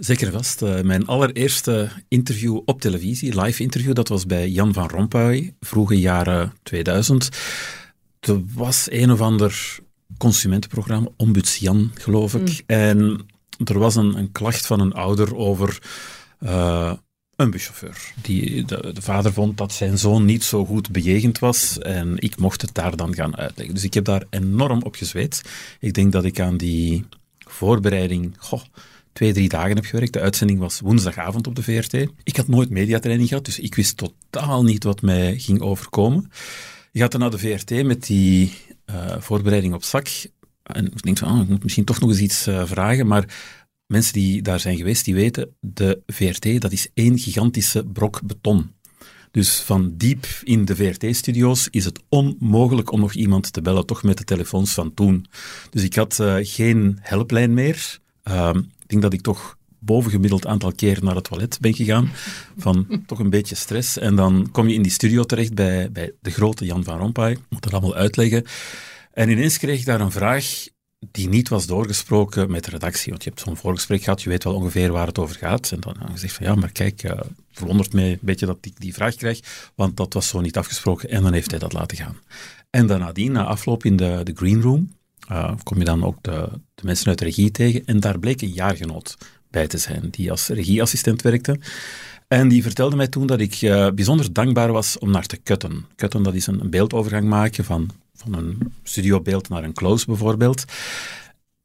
Zeker 0.00 0.32
vast. 0.32 0.62
Uh, 0.62 0.80
mijn 0.80 1.06
allereerste 1.06 1.88
interview 2.08 2.60
op 2.64 2.80
televisie, 2.80 3.40
live 3.40 3.62
interview, 3.62 3.94
dat 3.94 4.08
was 4.08 4.26
bij 4.26 4.48
Jan 4.48 4.72
van 4.72 4.88
Rompuy, 4.88 5.54
vroege 5.60 5.98
jaren 5.98 6.52
2000. 6.62 7.28
Er 8.20 8.42
was 8.54 8.90
een 8.90 9.10
of 9.10 9.20
ander 9.20 9.78
consumentenprogramma, 10.18 11.08
Ombuds 11.16 11.56
Jan, 11.56 11.90
geloof 11.94 12.34
ik. 12.34 12.48
Mm. 12.48 12.58
En 12.66 13.26
er 13.64 13.78
was 13.78 13.96
een, 13.96 14.16
een, 14.18 14.32
klacht 14.32 14.66
van 14.66 14.80
een 14.80 14.92
ouder 14.92 15.36
over 15.36 15.78
uh, 16.40 16.92
een 17.36 17.50
buschauffeur. 17.50 18.12
Die, 18.22 18.64
de, 18.64 18.90
de, 18.92 19.02
vader 19.02 19.32
vond 19.32 19.58
dat 19.58 19.72
zijn 19.72 19.98
zoon 19.98 20.24
niet 20.24 20.44
zo 20.44 20.64
goed 20.64 20.90
bejegend 20.90 21.38
was 21.38 21.78
en 21.78 22.14
ik 22.18 22.36
mocht 22.36 22.62
het 22.62 22.74
daar 22.74 22.96
dan 22.96 23.14
gaan 23.14 23.36
uitleggen. 23.36 23.74
Dus 23.74 23.84
ik 23.84 23.94
heb 23.94 24.04
daar 24.04 24.24
enorm 24.30 24.82
op 24.82 24.94
gezweet. 24.94 25.42
Ik 25.80 25.94
denk 25.94 26.12
dat 26.12 26.24
ik 26.24 26.40
aan 26.40 26.56
die 26.56 27.04
voorbereiding... 27.38 28.34
Goh, 28.38 28.62
twee, 29.12 29.32
drie 29.32 29.48
dagen 29.48 29.74
heb 29.76 29.84
gewerkt. 29.84 30.12
De 30.12 30.20
uitzending 30.20 30.58
was 30.58 30.80
woensdagavond 30.80 31.46
op 31.46 31.54
de 31.54 31.62
VRT. 31.62 31.92
Ik 32.22 32.36
had 32.36 32.48
nooit 32.48 32.70
mediatraining 32.70 33.28
gehad, 33.28 33.44
dus 33.44 33.58
ik 33.58 33.74
wist 33.74 33.96
totaal 33.96 34.62
niet 34.62 34.84
wat 34.84 35.02
mij 35.02 35.38
ging 35.38 35.60
overkomen. 35.60 36.30
Ik 36.92 37.00
had 37.00 37.10
dan 37.10 37.20
naar 37.20 37.30
de 37.30 37.38
VRT 37.38 37.84
met 37.84 38.06
die 38.06 38.52
uh, 38.90 39.20
voorbereiding 39.20 39.74
op 39.74 39.84
zak. 39.84 40.08
En 40.62 40.86
ik 40.86 41.02
denk 41.02 41.18
van, 41.18 41.32
oh, 41.32 41.42
ik 41.42 41.48
moet 41.48 41.62
misschien 41.62 41.84
toch 41.84 42.00
nog 42.00 42.10
eens 42.10 42.20
iets 42.20 42.48
uh, 42.48 42.66
vragen, 42.66 43.06
maar 43.06 43.24
mensen 43.86 44.12
die 44.12 44.42
daar 44.42 44.60
zijn 44.60 44.76
geweest, 44.76 45.04
die 45.04 45.14
weten, 45.14 45.56
de 45.60 46.02
VRT, 46.06 46.60
dat 46.60 46.72
is 46.72 46.88
één 46.94 47.18
gigantische 47.18 47.84
brok 47.84 48.20
beton. 48.22 48.70
Dus 49.30 49.60
van 49.60 49.96
diep 49.96 50.26
in 50.42 50.64
de 50.64 50.76
VRT-studio's 50.76 51.68
is 51.70 51.84
het 51.84 52.00
onmogelijk 52.08 52.92
om 52.92 53.00
nog 53.00 53.12
iemand 53.12 53.52
te 53.52 53.62
bellen, 53.62 53.86
toch 53.86 54.02
met 54.02 54.18
de 54.18 54.24
telefoons 54.24 54.72
van 54.72 54.94
toen. 54.94 55.26
Dus 55.70 55.82
ik 55.82 55.94
had 55.94 56.18
uh, 56.20 56.36
geen 56.40 56.98
helplijn 57.00 57.54
meer. 57.54 57.98
Uh, 58.30 58.50
denk 58.86 59.02
dat 59.02 59.12
ik 59.12 59.20
toch 59.20 59.58
bovengemiddeld 59.78 60.46
aantal 60.46 60.72
keer 60.72 60.98
naar 61.02 61.14
het 61.14 61.24
toilet 61.24 61.58
ben 61.60 61.74
gegaan, 61.74 62.10
van 62.56 63.02
toch 63.06 63.18
een 63.18 63.30
beetje 63.30 63.54
stress. 63.54 63.98
En 63.98 64.16
dan 64.16 64.48
kom 64.52 64.68
je 64.68 64.74
in 64.74 64.82
die 64.82 64.92
studio 64.92 65.24
terecht 65.24 65.54
bij, 65.54 65.92
bij 65.92 66.12
de 66.20 66.30
grote 66.30 66.64
Jan 66.64 66.84
van 66.84 66.98
Rompuy, 66.98 67.36
moet 67.48 67.62
dat 67.62 67.72
allemaal 67.72 67.94
uitleggen. 67.94 68.44
En 69.12 69.28
ineens 69.28 69.58
kreeg 69.58 69.78
ik 69.78 69.84
daar 69.84 70.00
een 70.00 70.10
vraag 70.10 70.44
die 71.10 71.28
niet 71.28 71.48
was 71.48 71.66
doorgesproken 71.66 72.50
met 72.50 72.64
de 72.64 72.70
redactie. 72.70 73.10
Want 73.10 73.24
je 73.24 73.30
hebt 73.30 73.42
zo'n 73.42 73.56
voorgesprek 73.56 74.02
gehad, 74.02 74.22
je 74.22 74.28
weet 74.28 74.44
wel 74.44 74.54
ongeveer 74.54 74.92
waar 74.92 75.06
het 75.06 75.18
over 75.18 75.36
gaat. 75.36 75.72
En 75.72 75.80
dan 75.80 75.96
gezegd 76.10 76.34
van 76.34 76.46
ja, 76.46 76.54
maar 76.54 76.72
kijk, 76.72 77.02
uh, 77.02 77.20
verwondert 77.52 77.92
mij 77.92 78.10
een 78.10 78.18
beetje 78.20 78.46
dat 78.46 78.58
ik 78.60 78.80
die 78.80 78.94
vraag 78.94 79.14
krijg, 79.14 79.40
want 79.74 79.96
dat 79.96 80.12
was 80.12 80.28
zo 80.28 80.40
niet 80.40 80.56
afgesproken. 80.56 81.10
En 81.10 81.22
dan 81.22 81.32
heeft 81.32 81.50
hij 81.50 81.58
dat 81.58 81.72
laten 81.72 81.96
gaan. 81.96 82.16
En 82.70 82.86
nadien, 82.86 83.32
na 83.32 83.44
afloop 83.44 83.84
in 83.84 83.96
de, 83.96 84.20
de 84.24 84.32
green 84.34 84.62
room, 84.62 84.92
uh, 85.30 85.52
kom 85.62 85.78
je 85.78 85.84
dan 85.84 86.04
ook 86.04 86.16
de, 86.20 86.48
de, 86.74 86.82
mensen 86.84 87.06
uit 87.06 87.18
de 87.18 87.24
regie 87.24 87.50
tegen. 87.50 87.84
En 87.84 88.00
daar 88.00 88.18
bleek 88.18 88.42
een 88.42 88.52
jaargenoot 88.52 89.16
bij 89.50 89.66
te 89.66 89.78
zijn, 89.78 90.08
die 90.10 90.30
als 90.30 90.48
regieassistent 90.48 91.22
werkte. 91.22 91.58
En 92.28 92.48
die 92.48 92.62
vertelde 92.62 92.96
mij 92.96 93.08
toen 93.08 93.26
dat 93.26 93.40
ik 93.40 93.62
uh, 93.62 93.88
bijzonder 93.94 94.32
dankbaar 94.32 94.72
was 94.72 94.98
om 94.98 95.10
naar 95.10 95.26
te 95.26 95.36
kutten. 95.36 95.86
Kutten, 95.96 96.22
dat 96.22 96.34
is 96.34 96.46
een, 96.46 96.60
een 96.60 96.70
beeldovergang 96.70 97.28
maken 97.28 97.64
van, 97.64 97.90
van 98.14 98.34
een 98.34 98.72
studiobeeld 98.82 99.48
naar 99.48 99.64
een 99.64 99.72
close 99.72 100.06
bijvoorbeeld. 100.06 100.64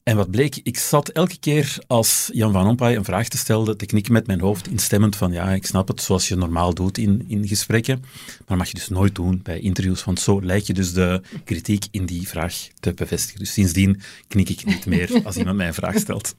En 0.05 0.15
wat 0.15 0.31
bleek, 0.31 0.59
ik 0.63 0.77
zat 0.77 1.09
elke 1.09 1.37
keer 1.39 1.77
als 1.87 2.29
Jan 2.33 2.51
van 2.51 2.65
Rompuy 2.65 2.95
een 2.95 3.03
vraag 3.03 3.27
te 3.27 3.37
stellen, 3.37 3.77
te 3.77 3.85
knikken 3.85 4.13
met 4.13 4.27
mijn 4.27 4.39
hoofd, 4.39 4.67
instemmend 4.67 5.15
van 5.15 5.31
ja, 5.31 5.49
ik 5.49 5.65
snap 5.65 5.87
het, 5.87 6.01
zoals 6.01 6.27
je 6.27 6.35
normaal 6.35 6.73
doet 6.73 6.97
in, 6.97 7.25
in 7.27 7.47
gesprekken. 7.47 8.03
Maar 8.47 8.57
mag 8.57 8.67
je 8.67 8.73
dus 8.73 8.89
nooit 8.89 9.15
doen 9.15 9.39
bij 9.43 9.59
interviews, 9.59 10.03
want 10.03 10.19
zo 10.19 10.41
lijkt 10.41 10.67
je 10.67 10.73
dus 10.73 10.93
de 10.93 11.21
kritiek 11.43 11.85
in 11.91 12.05
die 12.05 12.27
vraag 12.27 12.67
te 12.79 12.93
bevestigen. 12.93 13.39
Dus 13.39 13.53
sindsdien 13.53 14.01
knik 14.27 14.49
ik 14.49 14.65
niet 14.65 14.85
meer 14.85 15.11
als 15.25 15.37
iemand 15.37 15.57
mij 15.57 15.67
een 15.67 15.73
vraag 15.73 15.97
stelt. 15.97 16.35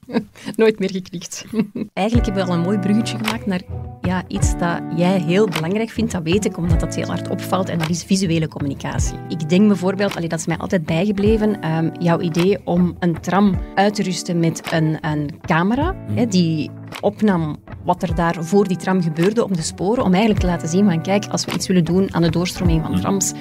Nooit 0.55 0.79
meer 0.79 0.91
geknikt. 0.91 1.45
Eigenlijk 1.93 2.27
hebben 2.27 2.45
we 2.45 2.51
al 2.51 2.57
een 2.57 2.63
mooi 2.63 2.79
bruggetje 2.79 3.17
gemaakt 3.17 3.45
naar 3.45 3.61
ja, 4.01 4.23
iets 4.27 4.57
dat 4.57 4.81
jij 4.95 5.21
heel 5.21 5.47
belangrijk 5.47 5.89
vindt, 5.89 6.11
dat 6.11 6.23
weet 6.23 6.45
ik, 6.45 6.57
omdat 6.57 6.79
dat 6.79 6.95
heel 6.95 7.07
hard 7.07 7.29
opvalt, 7.29 7.69
en 7.69 7.79
dat 7.79 7.89
is 7.89 8.03
visuele 8.03 8.47
communicatie. 8.47 9.17
Ik 9.29 9.49
denk 9.49 9.67
bijvoorbeeld, 9.67 10.15
allee, 10.15 10.29
dat 10.29 10.39
is 10.39 10.45
mij 10.45 10.57
altijd 10.57 10.85
bijgebleven, 10.85 11.71
um, 11.71 11.91
jouw 11.99 12.19
idee 12.19 12.57
om 12.63 12.95
een 12.99 13.21
tram 13.21 13.56
uit 13.75 13.95
te 13.95 14.03
rusten 14.03 14.39
met 14.39 14.61
een, 14.71 14.97
een 15.01 15.29
camera 15.41 15.95
hè, 16.07 16.21
mhm. 16.21 16.29
die 16.29 16.69
opnam 17.01 17.57
wat 17.83 18.03
er 18.03 18.15
daar 18.15 18.43
voor 18.43 18.67
die 18.67 18.77
tram 18.77 19.01
gebeurde 19.01 19.43
op 19.43 19.55
de 19.55 19.61
sporen, 19.61 20.03
om 20.03 20.11
eigenlijk 20.11 20.39
te 20.39 20.47
laten 20.47 20.67
zien 20.67 20.85
van 20.85 21.01
kijk, 21.01 21.25
als 21.25 21.45
we 21.45 21.51
iets 21.51 21.67
willen 21.67 21.83
doen 21.83 22.13
aan 22.13 22.21
de 22.21 22.29
doorstroming 22.29 22.81
van 22.81 22.91
mhm. 22.91 22.99
trams, 22.99 23.33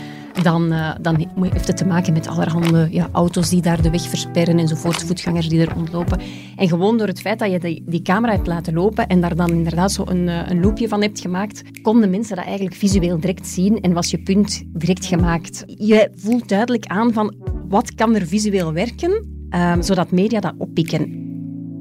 dan, 0.43 0.73
uh, 0.73 0.95
dan 1.01 1.27
heeft 1.41 1.67
het 1.67 1.77
te 1.77 1.87
maken 1.87 2.13
met 2.13 2.29
allerhande 2.29 2.89
ja, 2.91 3.09
auto's 3.13 3.49
die 3.49 3.63
daar 3.63 3.83
de 3.83 3.91
weg 3.91 4.03
versperren 4.03 4.59
enzovoort, 4.59 5.03
voetgangers 5.03 5.49
die 5.49 5.61
er 5.61 5.73
rondlopen. 5.75 6.21
En 6.57 6.69
gewoon 6.69 6.99
door 6.99 7.07
het 7.07 7.21
feit 7.21 7.39
dat 7.39 7.51
je 7.51 7.59
die, 7.59 7.83
die 7.87 8.03
camera 8.03 8.33
hebt 8.33 8.47
laten 8.47 8.75
lopen 8.75 9.07
en 9.07 9.21
daar 9.21 9.37
dan 9.37 9.51
inderdaad 9.51 9.93
zo 9.93 10.05
een, 10.07 10.29
eh, 10.29 10.51
een 10.51 10.61
loopje 10.61 10.89
van 10.89 11.03
hebt 11.03 11.21
gemaakt, 11.21 11.63
konden 11.83 12.11
mensen 12.11 12.37
dat 12.37 12.45
eigenlijk 12.45 12.77
visueel 12.77 13.21
direct 13.21 13.47
zien 13.47 13.81
en 13.81 13.93
was 13.93 14.11
je 14.11 14.19
punt 14.19 14.63
direct 14.67 15.05
gemaakt. 15.05 15.65
Je 15.67 16.11
voelt 16.15 16.49
duidelijk 16.49 16.87
aan 16.87 17.13
van 17.13 17.35
wat 17.69 17.95
kan 17.95 18.15
er 18.15 18.27
visueel 18.27 18.73
werken 18.73 19.36
um, 19.51 19.83
zodat 19.83 20.11
media 20.11 20.41
dat 20.41 20.55
oppikken. 20.59 21.25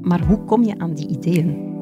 Maar 0.02 0.26
hoe 0.26 0.44
kom 0.44 0.64
je 0.64 0.78
aan 0.78 0.94
die 0.94 1.08
ideeën? 1.08 1.74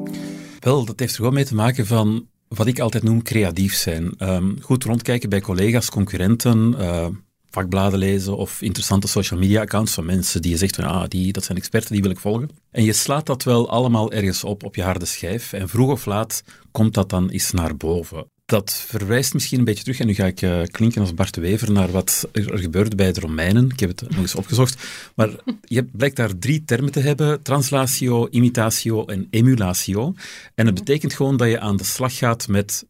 Wel, 0.61 0.85
dat 0.85 0.99
heeft 1.01 1.13
er 1.13 1.19
gewoon 1.19 1.35
mee 1.35 1.45
te 1.45 1.55
maken 1.55 1.87
van 1.87 2.27
wat 2.49 2.67
ik 2.67 2.79
altijd 2.79 3.03
noem 3.03 3.23
creatief 3.23 3.75
zijn. 3.75 4.15
Um, 4.19 4.57
goed 4.61 4.85
rondkijken 4.85 5.29
bij 5.29 5.41
collega's, 5.41 5.91
concurrenten, 5.91 6.75
uh, 6.79 7.07
vakbladen 7.51 7.99
lezen 7.99 8.37
of 8.37 8.63
interessante 8.63 9.09
social 9.09 9.41
media 9.41 9.61
accounts 9.61 9.93
van 9.93 10.05
mensen 10.05 10.43
die 10.43 10.51
je 10.51 10.57
zegt 10.57 10.75
van 10.75 10.85
ah, 10.85 11.09
die, 11.09 11.33
dat 11.33 11.45
zijn 11.45 11.59
experten, 11.59 11.93
die 11.93 12.03
wil 12.03 12.11
ik 12.11 12.19
volgen. 12.19 12.49
En 12.71 12.85
je 12.85 12.93
slaat 12.93 13.27
dat 13.27 13.43
wel 13.43 13.71
allemaal 13.71 14.13
ergens 14.13 14.45
op, 14.45 14.65
op 14.65 14.75
je 14.75 14.83
harde 14.83 15.05
schijf. 15.05 15.53
En 15.53 15.69
vroeg 15.69 15.91
of 15.91 16.07
laat 16.07 16.43
komt 16.71 16.95
dat 16.95 17.11
dan 17.11 17.29
eens 17.29 17.51
naar 17.51 17.77
boven 17.77 18.27
dat 18.45 18.73
verwijst 18.73 19.35
misschien 19.35 19.59
een 19.59 19.65
beetje 19.65 19.83
terug, 19.83 20.01
en 20.01 20.07
nu 20.07 20.15
ga 20.15 20.27
ik 20.27 20.43
uh, 20.43 20.63
klinken 20.63 21.01
als 21.01 21.15
Bart 21.15 21.37
Wever, 21.37 21.73
naar 21.73 21.91
wat 21.91 22.29
er, 22.33 22.59
gebeurde 22.59 22.97
bij 22.97 23.13
de 23.13 23.21
Romeinen. 23.21 23.71
Ik 23.71 23.81
heb 23.81 23.89
het 23.89 24.11
nog 24.11 24.19
eens 24.19 24.35
opgezocht. 24.35 24.87
Maar 25.15 25.31
je 25.61 25.85
blijkt 25.85 26.17
daar 26.17 26.39
drie 26.39 26.65
termen 26.65 26.93
te 26.93 27.01
hebben, 27.01 27.43
translatio, 27.43 28.29
imitatio 28.31 29.05
en 29.05 29.27
emulatio. 29.31 30.15
En 30.55 30.67
het 30.67 30.75
betekent 30.75 31.15
gewoon 31.15 31.37
dat 31.37 31.49
je 31.49 31.61
aan 31.61 31.77
de 31.77 31.85
slag 31.85 32.17
gaat 32.17 32.49
met 32.49 32.87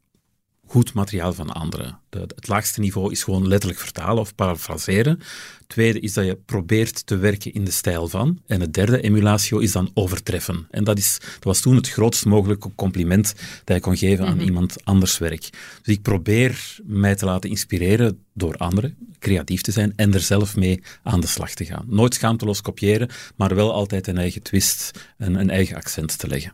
goed 0.67 0.95
materiaal 0.95 1.33
van 1.33 1.51
anderen. 1.51 1.99
De, 2.09 2.19
het 2.19 2.49
laagste 2.49 2.81
niveau 2.81 3.11
is 3.11 3.23
gewoon 3.23 3.49
letterlijk 3.49 3.81
vertalen 3.81 4.21
of 4.21 4.35
parafraseren. 4.35 5.19
Het 5.59 5.69
tweede 5.69 6.01
is 6.01 6.13
dat 6.13 6.25
je 6.25 6.39
probeert 6.47 7.07
te 7.07 7.17
werken 7.17 7.53
in 7.53 7.65
de 7.65 7.71
stijl 7.71 8.09
van. 8.09 8.39
En 8.47 8.61
het 8.61 8.75
derde, 8.75 9.01
emulatio, 9.01 9.59
is 9.59 9.73
dan 9.73 9.91
overtreffen. 9.95 10.67
En 10.71 10.85
dat, 10.85 10.99
is, 10.99 11.19
dat 11.21 11.45
was 11.45 11.61
toen 11.61 11.77
het 11.77 11.89
grootst 11.89 12.25
mogelijke 12.25 12.71
compliment 12.75 13.35
dat 13.65 13.77
je 13.77 13.83
kon 13.83 13.97
geven 13.97 14.27
aan 14.27 14.37
mhm. 14.37 14.45
iemand 14.45 14.85
anders 14.85 15.19
werk. 15.19 15.51
Dus 15.83 15.95
ik 15.95 16.03
probeer 16.03 16.77
mij 16.85 17.15
te 17.15 17.25
laten 17.25 17.51
inspireren 17.51 18.19
door 18.33 18.57
anderen, 18.57 18.97
creatief 19.19 19.61
te 19.61 19.73
zijn 19.73 19.93
en 19.97 20.15
er 20.15 20.21
zelf 20.21 20.57
mee 20.57 20.83
aan 21.03 21.21
de 21.21 21.27
slag 21.27 21.55
te 21.55 21.65
gaan. 21.65 21.85
Nooit 21.89 22.15
schaamteloos 22.15 22.61
kopiëren, 22.61 23.09
maar 23.37 23.55
wel 23.55 23.73
altijd 23.73 24.07
een 24.07 24.19
eigen 24.19 24.43
twist, 24.43 24.91
en 25.19 25.35
een 25.35 25.51
eigen 25.51 25.77
accent 25.77 26.19
te 26.19 26.29
leggen. 26.29 26.53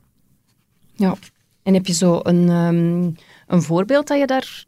Ja, 0.94 1.16
en 1.62 1.74
heb 1.74 1.86
je 1.86 1.92
zo 1.92 2.20
een... 2.22 2.48
Ehm, 2.48 3.10
een 3.50 3.62
voorbeeld 3.62 4.06
dat 4.06 4.18
je, 4.18 4.26
daar, 4.26 4.64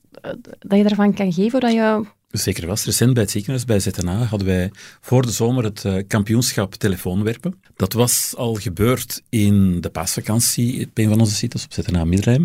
dat 0.59 0.79
je 0.79 0.83
daarvan 0.83 1.15
kan 1.15 1.33
geven? 1.33 1.61
Dat 1.61 1.73
je... 1.73 2.05
Zeker 2.31 2.67
was. 2.67 2.85
Recent 2.85 3.15
bij 3.15 3.23
het 3.23 3.31
ziekenhuis, 3.31 3.65
bij 3.65 3.81
ZNA, 3.81 4.23
hadden 4.25 4.49
wij 4.49 4.71
voor 5.01 5.23
de 5.23 5.31
zomer 5.31 5.65
het 5.65 5.85
uh, 5.85 6.03
kampioenschap 6.07 6.75
telefoonwerpen. 6.75 7.61
Dat 7.77 7.93
was 7.93 8.35
al 8.37 8.55
gebeurd 8.55 9.23
in 9.29 9.81
de 9.81 9.91
paasvakantie 9.91 10.87
op 10.87 10.99
een 10.99 11.09
van 11.09 11.21
onze 11.21 11.35
sites 11.35 11.65
op 11.65 11.73
ZNA 11.73 12.05
Middelheim. 12.05 12.43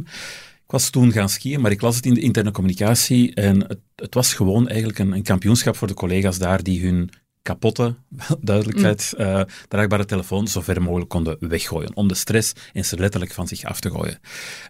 Ik 0.66 0.74
was 0.74 0.90
toen 0.90 1.12
gaan 1.12 1.30
skiën, 1.30 1.62
maar 1.62 1.72
ik 1.72 1.82
las 1.82 1.96
het 1.96 2.06
in 2.06 2.14
de 2.14 2.20
interne 2.22 2.52
communicatie 2.52 3.34
en 3.34 3.68
het, 3.68 3.80
het 3.96 4.14
was 4.14 4.34
gewoon 4.34 4.68
eigenlijk 4.68 5.00
een, 5.00 5.12
een 5.12 5.24
kampioenschap 5.24 5.76
voor 5.76 5.88
de 5.88 5.94
collega's 5.94 6.38
daar 6.38 6.64
die 6.64 6.86
hun 6.86 7.10
kapotte, 7.48 7.96
duidelijkheid, 8.42 9.14
uh, 9.18 9.42
draagbare 9.68 10.06
telefoon 10.06 10.48
zo 10.48 10.62
ver 10.62 10.82
mogelijk 10.82 11.10
konden 11.10 11.38
weggooien. 11.40 11.96
Om 11.96 12.08
de 12.08 12.16
stress 12.16 12.54
eens 12.74 12.92
letterlijk 12.92 13.34
van 13.34 13.48
zich 13.48 13.64
af 13.64 13.80
te 13.80 13.90
gooien. 13.90 14.20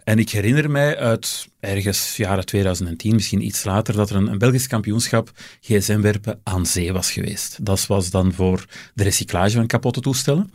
En 0.03 0.19
ik 0.19 0.29
herinner 0.29 0.71
mij 0.71 0.97
uit 0.97 1.47
ergens 1.59 2.17
jaren 2.17 2.45
2010, 2.45 3.15
misschien 3.15 3.45
iets 3.45 3.63
later, 3.63 3.93
dat 3.93 4.09
er 4.09 4.15
een, 4.15 4.31
een 4.31 4.37
Belgisch 4.37 4.67
kampioenschap 4.67 5.31
gsm-werpen 5.61 6.39
aan 6.43 6.65
zee 6.65 6.93
was 6.93 7.11
geweest. 7.11 7.65
Dat 7.65 7.85
was 7.85 8.09
dan 8.09 8.33
voor 8.33 8.65
de 8.93 9.03
recyclage 9.03 9.55
van 9.55 9.67
kapotte 9.67 10.01
toestellen. 10.01 10.51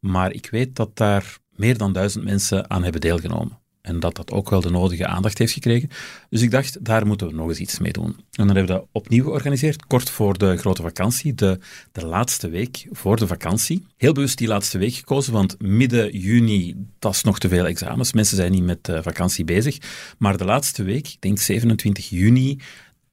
Maar 0.00 0.32
ik 0.32 0.48
weet 0.50 0.76
dat 0.76 0.96
daar 0.96 1.38
meer 1.50 1.78
dan 1.78 1.92
duizend 1.92 2.24
mensen 2.24 2.70
aan 2.70 2.82
hebben 2.82 3.00
deelgenomen. 3.00 3.58
En 3.86 4.00
dat 4.00 4.16
dat 4.16 4.30
ook 4.30 4.50
wel 4.50 4.60
de 4.60 4.70
nodige 4.70 5.06
aandacht 5.06 5.38
heeft 5.38 5.52
gekregen. 5.52 5.88
Dus 6.30 6.42
ik 6.42 6.50
dacht, 6.50 6.84
daar 6.84 7.06
moeten 7.06 7.26
we 7.26 7.34
nog 7.34 7.48
eens 7.48 7.58
iets 7.58 7.78
mee 7.78 7.92
doen. 7.92 8.06
En 8.06 8.46
dan 8.46 8.56
hebben 8.56 8.66
we 8.66 8.72
dat 8.72 8.86
opnieuw 8.92 9.24
georganiseerd, 9.24 9.86
kort 9.86 10.10
voor 10.10 10.38
de 10.38 10.56
grote 10.56 10.82
vakantie, 10.82 11.34
de, 11.34 11.58
de 11.92 12.06
laatste 12.06 12.48
week 12.48 12.86
voor 12.90 13.16
de 13.16 13.26
vakantie. 13.26 13.86
Heel 13.96 14.12
bewust 14.12 14.38
die 14.38 14.48
laatste 14.48 14.78
week 14.78 14.94
gekozen, 14.94 15.32
want 15.32 15.60
midden 15.60 16.18
juni, 16.18 16.74
dat 16.98 17.14
is 17.14 17.22
nog 17.22 17.38
te 17.38 17.48
veel 17.48 17.66
examens. 17.66 18.12
Mensen 18.12 18.36
zijn 18.36 18.52
niet 18.52 18.64
met 18.64 18.84
de 18.84 19.02
vakantie 19.02 19.44
bezig. 19.44 19.78
Maar 20.18 20.36
de 20.36 20.44
laatste 20.44 20.82
week, 20.82 21.08
ik 21.08 21.20
denk 21.20 21.38
27 21.38 22.08
juni, 22.08 22.58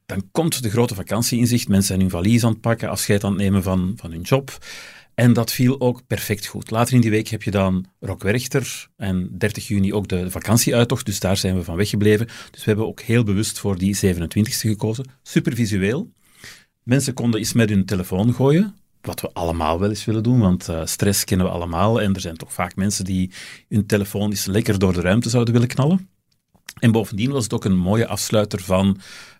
dan 0.06 0.28
komt 0.32 0.64
de 0.64 0.70
grote 0.70 0.96
vakantie 0.96 1.40
in 1.40 1.48
zicht. 1.48 1.68
Mensen 1.68 1.88
zijn 1.88 2.00
hun 2.00 2.10
valies 2.10 2.44
aan 2.44 2.52
het 2.52 2.62
pakken, 2.62 2.90
afscheid 2.90 3.24
aan 3.24 3.32
het 3.32 3.42
nemen 3.42 3.64
van, 3.64 3.94
van 3.96 4.12
hun 4.12 4.22
job. 4.22 4.58
En 5.16 5.34
dat 5.34 5.52
viel 5.52 5.82
ook 5.82 6.08
perfect 6.08 6.46
goed. 6.46 6.72
Later 6.72 6.94
in 6.94 7.02
die 7.02 7.10
week 7.10 7.28
heb 7.28 7.44
je 7.44 7.52
dan 7.52 7.86
Rock 8.00 8.24
Werchter 8.24 8.88
en 8.96 9.38
30 9.38 9.68
juni 9.68 9.94
ook 9.94 10.08
de 10.08 10.32
vakantieuittocht, 10.32 11.06
dus 11.06 11.20
daar 11.20 11.38
zijn 11.38 11.56
we 11.56 11.64
van 11.64 11.76
weggebleven. 11.76 12.26
Dus 12.26 12.60
we 12.60 12.66
hebben 12.66 12.88
ook 12.88 13.02
heel 13.02 13.24
bewust 13.24 13.60
voor 13.60 13.78
die 13.78 13.98
27e 13.98 14.42
gekozen. 14.42 15.06
Super 15.24 15.56
visueel. 15.56 16.12
Mensen 16.84 17.14
konden 17.14 17.40
eens 17.40 17.54
met 17.54 17.70
hun 17.70 17.86
telefoon 17.86 18.34
gooien, 18.34 18.76
wat 19.02 19.22
we 19.22 19.30
allemaal 19.34 19.80
wel 19.80 19.90
eens 19.90 20.06
willen 20.06 20.24
doen, 20.24 20.40
want 20.40 20.70
uh, 20.70 20.82
stress 20.86 21.24
kennen 21.24 21.46
we 21.46 21.52
allemaal 21.52 22.02
en 22.02 22.14
er 22.14 22.22
zijn 22.22 22.38
toch 22.38 22.54
vaak 22.54 22.76
mensen 22.76 23.06
die 23.06 23.32
hun 23.70 23.86
telefoon 23.86 24.30
eens 24.30 24.46
lekker 24.46 24.80
door 24.80 24.94
de 24.94 25.02
ruimte 25.02 25.30
zouden 25.30 25.54
willen 25.54 25.70
knallen. 25.70 26.10
En 26.80 26.92
bovendien 26.92 27.32
was 27.32 27.44
het 27.44 27.54
ook 27.54 27.66
een 27.66 27.78
mooie 27.78 28.08
afsluiter 28.08 28.62
van 28.62 28.86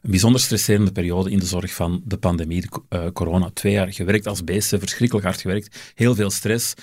een 0.02 0.10
bijzonder 0.10 0.42
stresserende 0.42 0.92
periode 0.92 1.32
in 1.32 1.40
de 1.40 1.46
zorg 1.46 1.74
van 1.74 2.02
de 2.06 2.18
pandemie, 2.18 2.62
de 2.62 2.82
uh, 2.90 3.06
corona. 3.14 3.50
Twee 3.54 3.74
jaar 3.74 3.94
gewerkt 3.94 4.28
als 4.28 4.44
beesten, 4.44 4.80
verschrikkelijk 4.80 5.26
hard 5.26 5.42
gewerkt, 5.42 5.94
heel 5.96 6.16
veel 6.16 6.30
stress. 6.30 6.74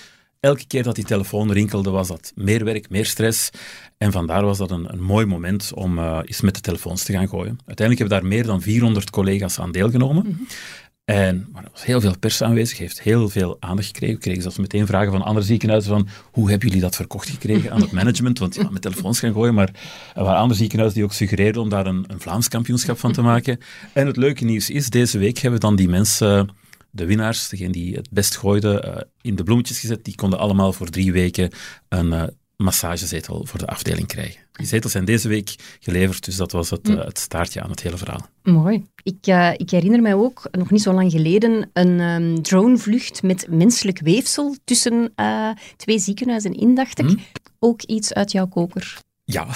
Elke 0.40 0.66
keer 0.66 0.82
dat 0.82 0.94
die 0.94 1.04
telefoon 1.04 1.52
rinkelde, 1.52 1.90
was 1.90 2.08
dat 2.08 2.32
meer 2.34 2.64
werk, 2.64 2.90
meer 2.90 3.06
stress. 3.06 3.50
En 3.98 4.12
vandaar 4.12 4.44
was 4.44 4.58
dat 4.58 4.70
een, 4.70 4.92
een 4.92 5.02
mooi 5.02 5.26
moment 5.26 5.72
om 5.74 5.98
uh, 5.98 6.18
eens 6.24 6.40
met 6.40 6.54
de 6.54 6.60
telefoons 6.60 7.04
te 7.04 7.12
gaan 7.12 7.28
gooien. 7.28 7.58
Uiteindelijk 7.66 7.98
hebben 7.98 8.18
daar 8.18 8.28
meer 8.28 8.46
dan 8.46 8.62
400 8.62 9.10
collega's 9.10 9.58
aan 9.58 9.72
deelgenomen. 9.72 10.26
Mhm. 10.26 10.42
En 11.04 11.48
maar 11.52 11.64
er 11.64 11.70
was 11.72 11.84
heel 11.84 12.00
veel 12.00 12.18
pers 12.18 12.42
aanwezig, 12.42 12.78
heeft 12.78 13.00
heel 13.00 13.28
veel 13.28 13.56
aandacht 13.60 13.86
gekregen. 13.86 14.14
We 14.14 14.20
kregen 14.20 14.42
zelfs 14.42 14.58
meteen 14.58 14.86
vragen 14.86 15.12
van 15.12 15.22
andere 15.22 15.46
ziekenhuizen 15.46 15.90
van 15.90 16.08
hoe 16.30 16.50
hebben 16.50 16.68
jullie 16.68 16.82
dat 16.82 16.96
verkocht 16.96 17.28
gekregen 17.28 17.72
aan 17.72 17.80
het 17.80 17.92
management? 17.92 18.38
Want 18.38 18.54
ja, 18.54 18.70
met 18.70 18.82
telefoons 18.82 19.18
gaan 19.18 19.32
gooien, 19.32 19.54
maar 19.54 19.70
er 20.14 20.24
waren 20.24 20.40
andere 20.40 20.58
ziekenhuizen 20.58 20.98
die 20.98 21.08
ook 21.08 21.14
suggereerden 21.14 21.62
om 21.62 21.68
daar 21.68 21.86
een, 21.86 22.04
een 22.08 22.20
Vlaams 22.20 22.48
kampioenschap 22.48 22.98
van 22.98 23.12
te 23.12 23.22
maken. 23.22 23.58
En 23.92 24.06
het 24.06 24.16
leuke 24.16 24.44
nieuws 24.44 24.70
is, 24.70 24.90
deze 24.90 25.18
week 25.18 25.38
hebben 25.38 25.60
we 25.60 25.66
dan 25.66 25.76
die 25.76 25.88
mensen, 25.88 26.48
de 26.90 27.06
winnaars, 27.06 27.48
degene 27.48 27.72
die 27.72 27.94
het 27.94 28.08
best 28.10 28.36
gooiden, 28.36 28.88
uh, 28.88 29.00
in 29.20 29.34
de 29.34 29.42
bloemetjes 29.42 29.80
gezet. 29.80 30.04
Die 30.04 30.14
konden 30.14 30.38
allemaal 30.38 30.72
voor 30.72 30.90
drie 30.90 31.12
weken 31.12 31.50
een 31.88 32.06
uh, 32.06 32.22
massagezetel 32.60 33.46
voor 33.46 33.58
de 33.58 33.66
afdeling 33.66 34.06
krijgen. 34.06 34.40
Die 34.52 34.66
zetels 34.66 34.92
zijn 34.92 35.04
deze 35.04 35.28
week 35.28 35.54
geleverd, 35.80 36.24
dus 36.24 36.36
dat 36.36 36.52
was 36.52 36.70
het, 36.70 36.88
uh, 36.88 37.04
het 37.04 37.18
staartje 37.18 37.62
aan 37.62 37.70
het 37.70 37.82
hele 37.82 37.96
verhaal. 37.96 38.26
Mooi. 38.42 38.86
Ik, 39.02 39.26
uh, 39.26 39.52
ik, 39.56 39.70
herinner 39.70 40.02
mij 40.02 40.14
ook, 40.14 40.48
nog 40.50 40.70
niet 40.70 40.82
zo 40.82 40.92
lang 40.92 41.10
geleden, 41.10 41.70
een 41.72 42.00
um, 42.00 42.42
dronevlucht 42.42 43.22
met 43.22 43.46
menselijk 43.48 44.00
weefsel 44.00 44.56
tussen 44.64 45.12
uh, 45.16 45.50
twee 45.76 45.98
ziekenhuizen 45.98 46.52
in, 46.54 46.74
dacht 46.74 46.98
ik. 46.98 47.08
Hm? 47.08 47.16
Ook 47.58 47.82
iets 47.82 48.12
uit 48.12 48.32
jouw 48.32 48.46
koker. 48.46 48.98
Ja, 49.32 49.46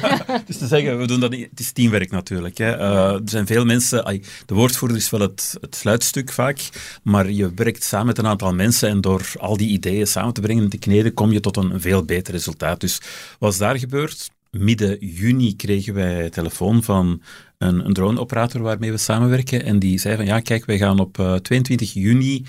dus 0.46 0.58
te 0.58 0.66
zeggen, 0.66 0.98
we 0.98 1.06
doen 1.06 1.20
dat 1.20 1.30
niet, 1.30 1.50
het 1.50 1.60
is 1.60 1.72
teamwerk 1.72 2.10
natuurlijk. 2.10 2.58
Hè. 2.58 2.78
Uh, 2.78 3.12
er 3.12 3.20
zijn 3.24 3.46
veel 3.46 3.64
mensen, 3.64 4.22
de 4.46 4.54
woordvoerder 4.54 4.96
is 4.96 5.10
wel 5.10 5.20
het, 5.20 5.56
het 5.60 5.76
sluitstuk 5.76 6.32
vaak, 6.32 6.68
maar 7.02 7.30
je 7.30 7.54
werkt 7.54 7.84
samen 7.84 8.06
met 8.06 8.18
een 8.18 8.26
aantal 8.26 8.54
mensen 8.54 8.88
en 8.88 9.00
door 9.00 9.32
al 9.38 9.56
die 9.56 9.68
ideeën 9.68 10.06
samen 10.06 10.34
te 10.34 10.40
brengen 10.40 10.64
en 10.64 10.70
te 10.70 10.78
kneden, 10.78 11.14
kom 11.14 11.32
je 11.32 11.40
tot 11.40 11.56
een, 11.56 11.80
veel 11.80 12.04
beter 12.04 12.32
resultaat. 12.32 12.80
Dus 12.80 13.00
wat 13.38 13.52
is 13.52 13.58
daar 13.58 13.78
gebeurd? 13.78 14.30
Midden 14.50 14.96
juni 15.00 15.56
kregen 15.56 15.94
wij 15.94 16.30
telefoon 16.30 16.82
van 16.82 17.22
een, 17.58 17.86
een 17.86 17.92
drone-operator 17.92 18.62
waarmee 18.62 18.90
we 18.90 18.98
samenwerken 18.98 19.64
en 19.64 19.78
die 19.78 19.98
zei 19.98 20.16
van 20.16 20.26
ja, 20.26 20.40
kijk, 20.40 20.64
wij 20.64 20.78
gaan 20.78 21.00
op 21.00 21.18
uh, 21.18 21.34
22 21.34 21.92
juni 21.92 22.44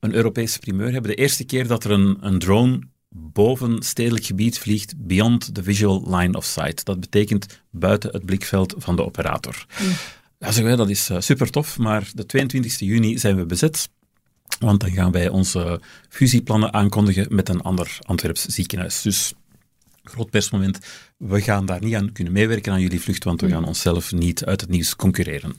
een 0.00 0.14
Europese 0.14 0.58
primeur 0.58 0.92
hebben. 0.92 1.10
De 1.10 1.16
eerste 1.16 1.44
keer 1.44 1.66
dat 1.66 1.84
er 1.84 1.90
een, 1.90 2.16
een 2.20 2.38
drone 2.38 2.80
boven 3.16 3.82
stedelijk 3.82 4.24
gebied 4.24 4.58
vliegt 4.58 4.94
beyond 4.96 5.54
the 5.54 5.62
visual 5.62 6.16
line 6.16 6.36
of 6.36 6.44
sight. 6.44 6.84
Dat 6.84 7.00
betekent 7.00 7.62
buiten 7.70 8.10
het 8.10 8.24
blikveld 8.24 8.74
van 8.78 8.96
de 8.96 9.04
operator. 9.04 9.66
Mm. 9.82 9.88
Ja, 10.38 10.52
zeg 10.52 10.64
wij, 10.64 10.76
dat 10.76 10.90
is 10.90 11.10
uh, 11.10 11.20
super 11.20 11.50
tof, 11.50 11.78
maar 11.78 12.10
de 12.14 12.26
22 12.26 12.78
juni 12.78 13.18
zijn 13.18 13.36
we 13.36 13.46
bezet. 13.46 13.88
Want 14.58 14.80
dan 14.80 14.90
gaan 14.90 15.12
wij 15.12 15.28
onze 15.28 15.80
fusieplannen 16.08 16.72
aankondigen 16.72 17.26
met 17.34 17.48
een 17.48 17.60
ander 17.60 17.98
Antwerps 18.00 18.44
ziekenhuis. 18.44 19.02
Dus 19.02 19.32
groot 20.04 20.30
persmoment. 20.30 20.78
We 21.16 21.40
gaan 21.40 21.66
daar 21.66 21.80
niet 21.80 21.94
aan 21.94 22.12
kunnen 22.12 22.32
meewerken 22.32 22.72
aan 22.72 22.80
jullie 22.80 23.00
vlucht, 23.00 23.24
want 23.24 23.40
we 23.40 23.46
mm. 23.46 23.52
gaan 23.52 23.64
onszelf 23.64 24.12
niet 24.12 24.44
uit 24.44 24.60
het 24.60 24.70
nieuws 24.70 24.96
concurreren. 24.96 25.56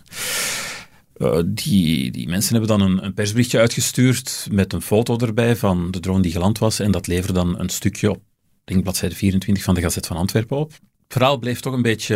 Uh, 1.18 1.40
die, 1.46 2.12
die 2.12 2.28
mensen 2.28 2.56
hebben 2.56 2.78
dan 2.78 2.90
een, 2.90 3.06
een, 3.06 3.14
persberichtje 3.14 3.60
uitgestuurd 3.60 4.48
met 4.52 4.74
een 4.74 4.82
foto 4.82 5.18
erbij 5.18 5.56
van 5.56 5.92
de 5.92 6.00
drone 6.00 6.22
die 6.22 6.32
geland 6.32 6.58
was. 6.58 6.80
En 6.80 6.92
dat 6.92 7.08
leverde 7.08 7.34
dan 7.34 7.60
een 7.60 7.70
stukje 7.70 8.10
op, 8.10 8.22
denk 8.64 8.84
bladzijde 8.84 9.16
24 9.16 9.64
van 9.64 9.74
de 9.74 9.82
Gazet 9.82 10.08
van 10.08 10.18
Antwerpen 10.18 10.58
op. 10.58 10.72
Het 10.72 11.14
verhaal 11.14 11.38
bleef 11.38 11.60
toch 11.60 11.74
een 11.74 11.82
beetje. 11.82 12.16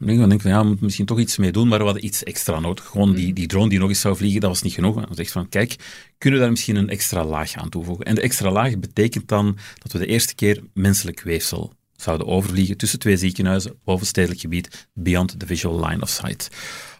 Uh, 0.00 0.10
ik 0.10 0.28
denk 0.28 0.40
van 0.40 0.50
ja, 0.50 0.60
we 0.60 0.66
moeten 0.66 0.84
misschien 0.84 1.06
toch 1.06 1.18
iets 1.18 1.36
mee 1.36 1.52
doen, 1.52 1.68
maar 1.68 1.78
we 1.78 1.84
hadden 1.84 2.04
iets 2.04 2.22
extra 2.22 2.60
nodig. 2.60 2.84
Gewoon 2.84 3.14
die, 3.14 3.32
die 3.32 3.46
drone 3.46 3.68
die 3.68 3.78
nog 3.78 3.88
eens 3.88 4.00
zou 4.00 4.16
vliegen, 4.16 4.40
dat 4.40 4.50
was 4.50 4.62
niet 4.62 4.72
genoeg. 4.72 4.94
We 4.94 5.00
dachten 5.00 5.26
van 5.26 5.48
kijk, 5.48 5.76
kunnen 6.18 6.38
we 6.38 6.44
daar 6.44 6.54
misschien 6.54 6.76
een 6.76 6.88
extra 6.88 7.24
laag 7.24 7.54
aan 7.54 7.68
toevoegen? 7.68 8.04
En 8.04 8.14
de 8.14 8.20
extra 8.20 8.50
laag 8.50 8.78
betekent 8.78 9.28
dan 9.28 9.56
dat 9.78 9.92
we 9.92 9.98
de 9.98 10.06
eerste 10.06 10.34
keer 10.34 10.62
menselijk 10.72 11.20
weefsel 11.20 11.72
zouden 11.96 12.26
overvliegen 12.26 12.76
tussen 12.76 12.98
twee 12.98 13.16
ziekenhuizen, 13.16 13.78
bovenstedelijk 13.84 14.40
gebied, 14.40 14.88
beyond 14.92 15.38
the 15.38 15.46
visual 15.46 15.86
line 15.86 16.02
of 16.02 16.08
sight. 16.08 16.50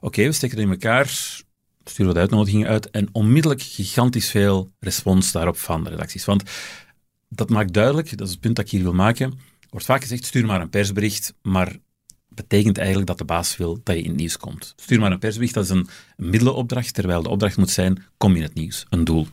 Oké, 0.01 0.23
we 0.25 0.33
steken 0.33 0.59
in 0.59 0.71
elkaar, 0.71 1.07
sturen 1.85 2.13
wat 2.13 2.23
uitnodigingen 2.23 2.69
uit 2.69 2.91
en 2.91 3.09
onmiddellijk 3.13 3.63
gigantisch 3.63 4.31
veel 4.31 4.71
respons 4.81 5.33
daarop 5.33 5.57
van 5.57 5.85
de 5.85 5.91
redacties. 5.91 6.25
Want 6.25 6.43
dat 7.29 7.51
maakt 7.51 7.73
duidelijk, 7.73 8.17
dat 8.17 8.27
is 8.27 8.33
het 8.33 8.43
punt 8.43 8.57
dat 8.57 8.65
ik 8.65 8.71
hier 8.71 8.83
wil 8.83 8.95
maken, 8.95 9.39
wordt 9.71 9.87
vaak 9.87 10.03
gezegd, 10.03 10.25
stuur 10.25 10.47
maar 10.47 10.61
een 10.61 10.71
persbericht, 10.71 11.35
maar 11.43 11.77
betekent 12.29 12.79
eigenlijk 12.79 13.09
dat 13.09 13.19
de 13.19 13.25
baas 13.25 13.57
wil 13.57 13.81
dat 13.83 13.97
je 13.97 14.03
in 14.03 14.09
het 14.09 14.19
nieuws 14.19 14.37
komt. 14.37 14.73
Stuur 14.77 15.01
maar 15.01 15.13
een 15.13 15.19
persbericht, 15.19 15.55
dat 15.55 15.65
is 15.65 15.71
een 15.71 15.89
middelenopdracht, 16.17 16.95
terwijl 16.95 17.23
de 17.23 17.29
opdracht 17.29 17.57
moet 17.57 17.71
zijn, 17.71 18.05
kom 18.17 18.37
in 18.37 18.43
het 18.43 18.55
nieuws, 18.55 18.87
een 18.89 19.05
doel. 19.05 19.27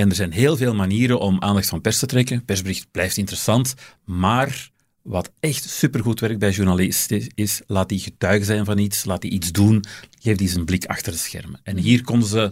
En 0.00 0.08
er 0.08 0.14
zijn 0.14 0.32
heel 0.32 0.56
veel 0.56 0.74
manieren 0.74 1.20
om 1.20 1.42
aandacht 1.42 1.68
van 1.68 1.80
pers 1.80 1.98
te 1.98 2.06
trekken. 2.06 2.44
Persbericht 2.44 2.90
blijft 2.90 3.16
interessant, 3.16 3.74
maar 4.04 4.70
wat 5.02 5.30
echt 5.40 5.70
supergoed 5.70 6.20
werkt 6.20 6.38
bij 6.38 6.50
journalisten 6.50 7.26
is, 7.34 7.60
laat 7.66 7.88
die 7.88 7.98
getuige 7.98 8.44
zijn 8.44 8.64
van 8.64 8.78
iets, 8.78 9.04
laat 9.04 9.20
die 9.20 9.30
iets 9.30 9.52
doen, 9.52 9.84
geef 10.20 10.36
die 10.36 10.48
zijn 10.48 10.64
blik 10.64 10.84
achter 10.84 11.12
de 11.12 11.18
schermen. 11.18 11.60
En 11.62 11.76
hier 11.76 12.04
konden 12.04 12.28
ze 12.28 12.50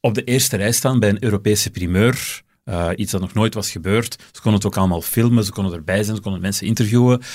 op 0.00 0.14
de 0.14 0.24
eerste 0.24 0.56
rij 0.56 0.72
staan 0.72 1.00
bij 1.00 1.08
een 1.08 1.24
Europese 1.24 1.70
primeur, 1.70 2.42
uh, 2.64 2.90
iets 2.96 3.12
dat 3.12 3.20
nog 3.20 3.34
nooit 3.34 3.54
was 3.54 3.70
gebeurd. 3.70 4.12
Ze 4.32 4.40
konden 4.40 4.54
het 4.60 4.66
ook 4.66 4.76
allemaal 4.76 5.02
filmen, 5.02 5.44
ze 5.44 5.52
konden 5.52 5.72
erbij 5.72 6.02
zijn, 6.02 6.16
ze 6.16 6.22
konden 6.22 6.40
mensen 6.40 6.66
interviewen. 6.66 7.18
We 7.18 7.26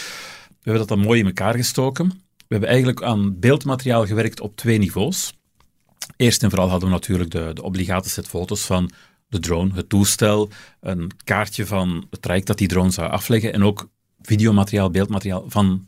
hebben 0.62 0.88
dat 0.88 0.98
dan 0.98 1.06
mooi 1.06 1.20
in 1.20 1.26
elkaar 1.26 1.56
gestoken. 1.56 2.08
We 2.38 2.46
hebben 2.48 2.70
eigenlijk 2.70 3.04
aan 3.04 3.40
beeldmateriaal 3.40 4.06
gewerkt 4.06 4.40
op 4.40 4.56
twee 4.56 4.78
niveaus. 4.78 5.34
Eerst 6.16 6.44
en 6.44 6.50
vooral 6.50 6.70
hadden 6.70 6.90
we 6.90 6.96
natuurlijk 6.96 7.32
de, 7.32 7.52
de 7.54 7.64
obligate 7.64 8.10
set 8.10 8.28
foto's 8.28 8.66
van 8.66 8.92
de 9.30 9.40
drone, 9.40 9.74
het 9.74 9.90
toestel, 9.90 10.50
een 10.82 11.12
kaartje 11.24 11.66
van 11.66 12.08
het 12.10 12.22
traject 12.22 12.48
dat 12.48 12.58
die 12.58 12.68
drone 12.68 12.92
zou 12.92 13.10
afleggen 13.10 13.54
en 13.54 13.64
ook 13.64 13.90
videomateriaal, 14.22 14.90
beeldmateriaal 14.90 15.46
van 15.48 15.88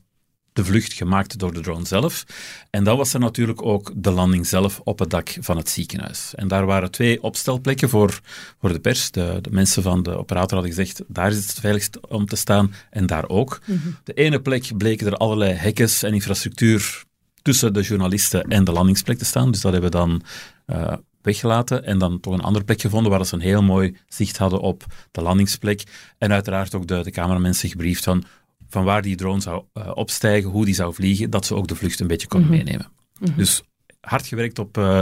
de 0.54 0.66
vlucht 0.66 0.94
gemaakt 0.94 1.40
door 1.40 1.54
de 1.54 1.60
drone 1.60 1.86
zelf. 1.86 2.26
En 2.70 2.84
dan 2.84 2.98
was 2.98 3.14
er 3.14 3.20
natuurlijk 3.20 3.66
ook 3.66 3.92
de 3.96 4.12
landing 4.12 4.48
zelf 4.48 4.82
op 4.84 5.00
het 5.00 5.10
dak 5.10 5.38
van 5.40 5.58
het 5.58 5.70
ziekenhuis. 5.70 6.36
En 6.36 6.48
daar 6.48 6.66
waren 6.66 6.92
twee 6.92 7.24
opstelplekken 7.24 7.90
voor, 7.90 8.20
voor 8.60 8.74
de 8.74 8.80
pers. 8.80 9.12
De, 9.12 9.40
de 9.42 9.52
mensen 9.52 9.84
van 9.84 10.04
de 10.04 10.18
operator 10.18 10.54
hadden 10.54 10.76
gezegd, 10.76 11.04
daar 11.08 11.32
is 11.32 11.48
het 11.48 11.60
veiligst 11.60 12.08
om 12.08 12.26
te 12.26 12.36
staan 12.36 12.74
en 12.90 13.06
daar 13.06 13.30
ook. 13.30 13.62
Mhm. 13.66 13.78
De 14.04 14.14
ene 14.14 14.42
plek 14.42 14.78
bleken 14.78 15.08
er 15.08 15.18
allerlei 15.18 15.54
hekken 15.54 15.90
en 16.02 16.14
infrastructuur 16.14 17.04
tussen 17.42 17.74
de 17.74 17.82
journalisten 17.82 18.44
en 18.44 18.64
de 18.64 18.72
landingsplek 18.72 19.18
te 19.18 19.26
staan. 19.26 19.52
Dus 19.52 19.62
dat 19.62 19.72
hebben 19.72 19.92
we 19.92 19.98
dan 19.98 20.22
uh, 20.68 20.94
weggelaten 21.22 21.86
en 21.86 21.98
dan 21.98 22.20
toch 22.20 22.34
een 22.34 22.42
andere 22.42 22.66
plek 22.66 22.82
gevonden 22.82 23.12
waar 23.12 23.26
ze 23.26 23.36
een 23.36 23.42
heel 23.42 23.64
mooi 23.64 23.98
zicht 24.08 24.38
hadden 24.38 24.60
op 24.60 24.86
de 25.12 25.22
landingsplek. 25.22 25.84
En 26.18 26.32
uiteraard 26.32 26.76
ook 26.76 26.88
de, 26.88 27.04
de 27.04 27.12
cameramensen 27.12 27.70
gebriefd 27.70 28.04
van, 28.04 28.24
van 28.70 28.84
waar 28.84 29.02
die 29.02 29.16
drone 29.16 29.42
zou 29.42 29.64
uh, 29.74 29.92
opstijgen, 29.94 30.50
hoe 30.50 30.66
die 30.66 30.74
zou 30.74 30.94
vliegen, 30.94 31.30
dat 31.30 31.46
ze 31.46 31.56
ook 31.56 31.68
de 31.68 31.76
vlucht 31.76 32.00
een 32.00 32.08
beetje 32.08 32.28
konden 32.28 32.50
mhm. 32.50 32.58
meenemen. 32.58 32.92
Mhm. 33.20 33.38
Dus 33.38 33.64
hard 34.02 34.28
gewerkt 34.28 34.60
op 34.60 34.78
uh, 34.78 35.02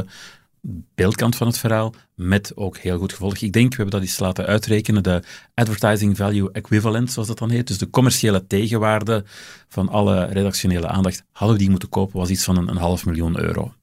beeldkant 0.95 1.35
van 1.35 1.47
het 1.47 1.57
verhaal, 1.57 1.93
met 2.15 2.51
ook 2.55 2.77
heel 2.77 2.97
goed 2.97 3.11
gevolg. 3.11 3.37
Ik 3.37 3.53
denk, 3.53 3.69
we 3.69 3.75
hebben 3.75 3.99
dat 3.99 4.09
eens 4.09 4.19
laten 4.19 4.45
uitrekenen, 4.45 5.03
de 5.03 5.23
advertising 5.53 6.17
value 6.17 6.51
equivalent, 6.51 7.11
zoals 7.11 7.27
dat 7.27 7.37
dan 7.37 7.49
heet, 7.49 7.67
dus 7.67 7.77
de 7.77 7.89
commerciële 7.89 8.47
tegenwaarde 8.47 9.23
van 9.67 9.89
alle 9.89 10.25
redactionele 10.25 10.87
aandacht, 10.87 11.23
hadden 11.31 11.57
we 11.57 11.61
die 11.61 11.71
moeten 11.71 11.89
kopen, 11.89 12.19
was 12.19 12.29
iets 12.29 12.43
van 12.43 12.57
een, 12.57 12.67
een 12.67 12.77
half 12.77 13.05
miljoen 13.05 13.39
euro. 13.39 13.73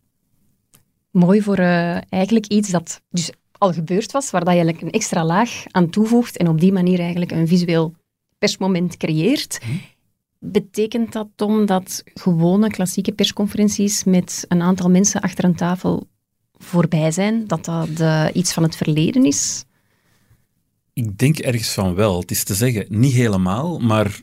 Mooi 1.17 1.43
voor 1.43 1.59
uh, 1.59 2.13
eigenlijk 2.13 2.47
iets 2.47 2.71
dat 2.71 3.03
dus 3.11 3.31
al 3.59 3.73
gebeurd 3.73 4.13
was, 4.13 4.31
waar 4.31 4.45
dat 4.45 4.55
je 4.55 4.61
eigenlijk 4.61 4.87
een 4.87 5.01
extra 5.01 5.25
laag 5.25 5.65
aan 5.71 5.91
toevoegt 5.91 6.37
en 6.37 6.49
op 6.49 6.61
die 6.61 6.73
manier 6.73 6.99
eigenlijk 6.99 7.31
een 7.31 7.49
visueel 7.49 7.95
persmoment 8.39 8.97
creëert. 8.97 9.59
Hm. 9.65 9.71
Betekent 10.39 11.13
dat, 11.13 11.29
Tom, 11.35 11.67
dat 11.67 12.03
gewone 12.15 12.71
klassieke 12.71 13.13
persconferenties 13.13 14.05
met 14.05 14.45
een 14.49 14.63
aantal 14.63 14.91
mensen 14.91 15.21
achter 15.21 15.45
een 15.45 15.55
tafel 15.55 16.09
voorbij 16.53 17.11
zijn? 17.11 17.47
Dat 17.47 17.65
dat 17.65 18.01
uh, 18.01 18.27
iets 18.33 18.53
van 18.53 18.63
het 18.63 18.77
verleden 18.77 19.25
is? 19.25 19.65
Ik 20.93 21.19
denk 21.19 21.39
ergens 21.39 21.73
van 21.73 21.95
wel. 21.95 22.21
Het 22.21 22.31
is 22.31 22.45
te 22.45 22.55
zeggen, 22.55 22.87
niet 22.89 23.15
helemaal, 23.15 23.79
maar 23.79 24.21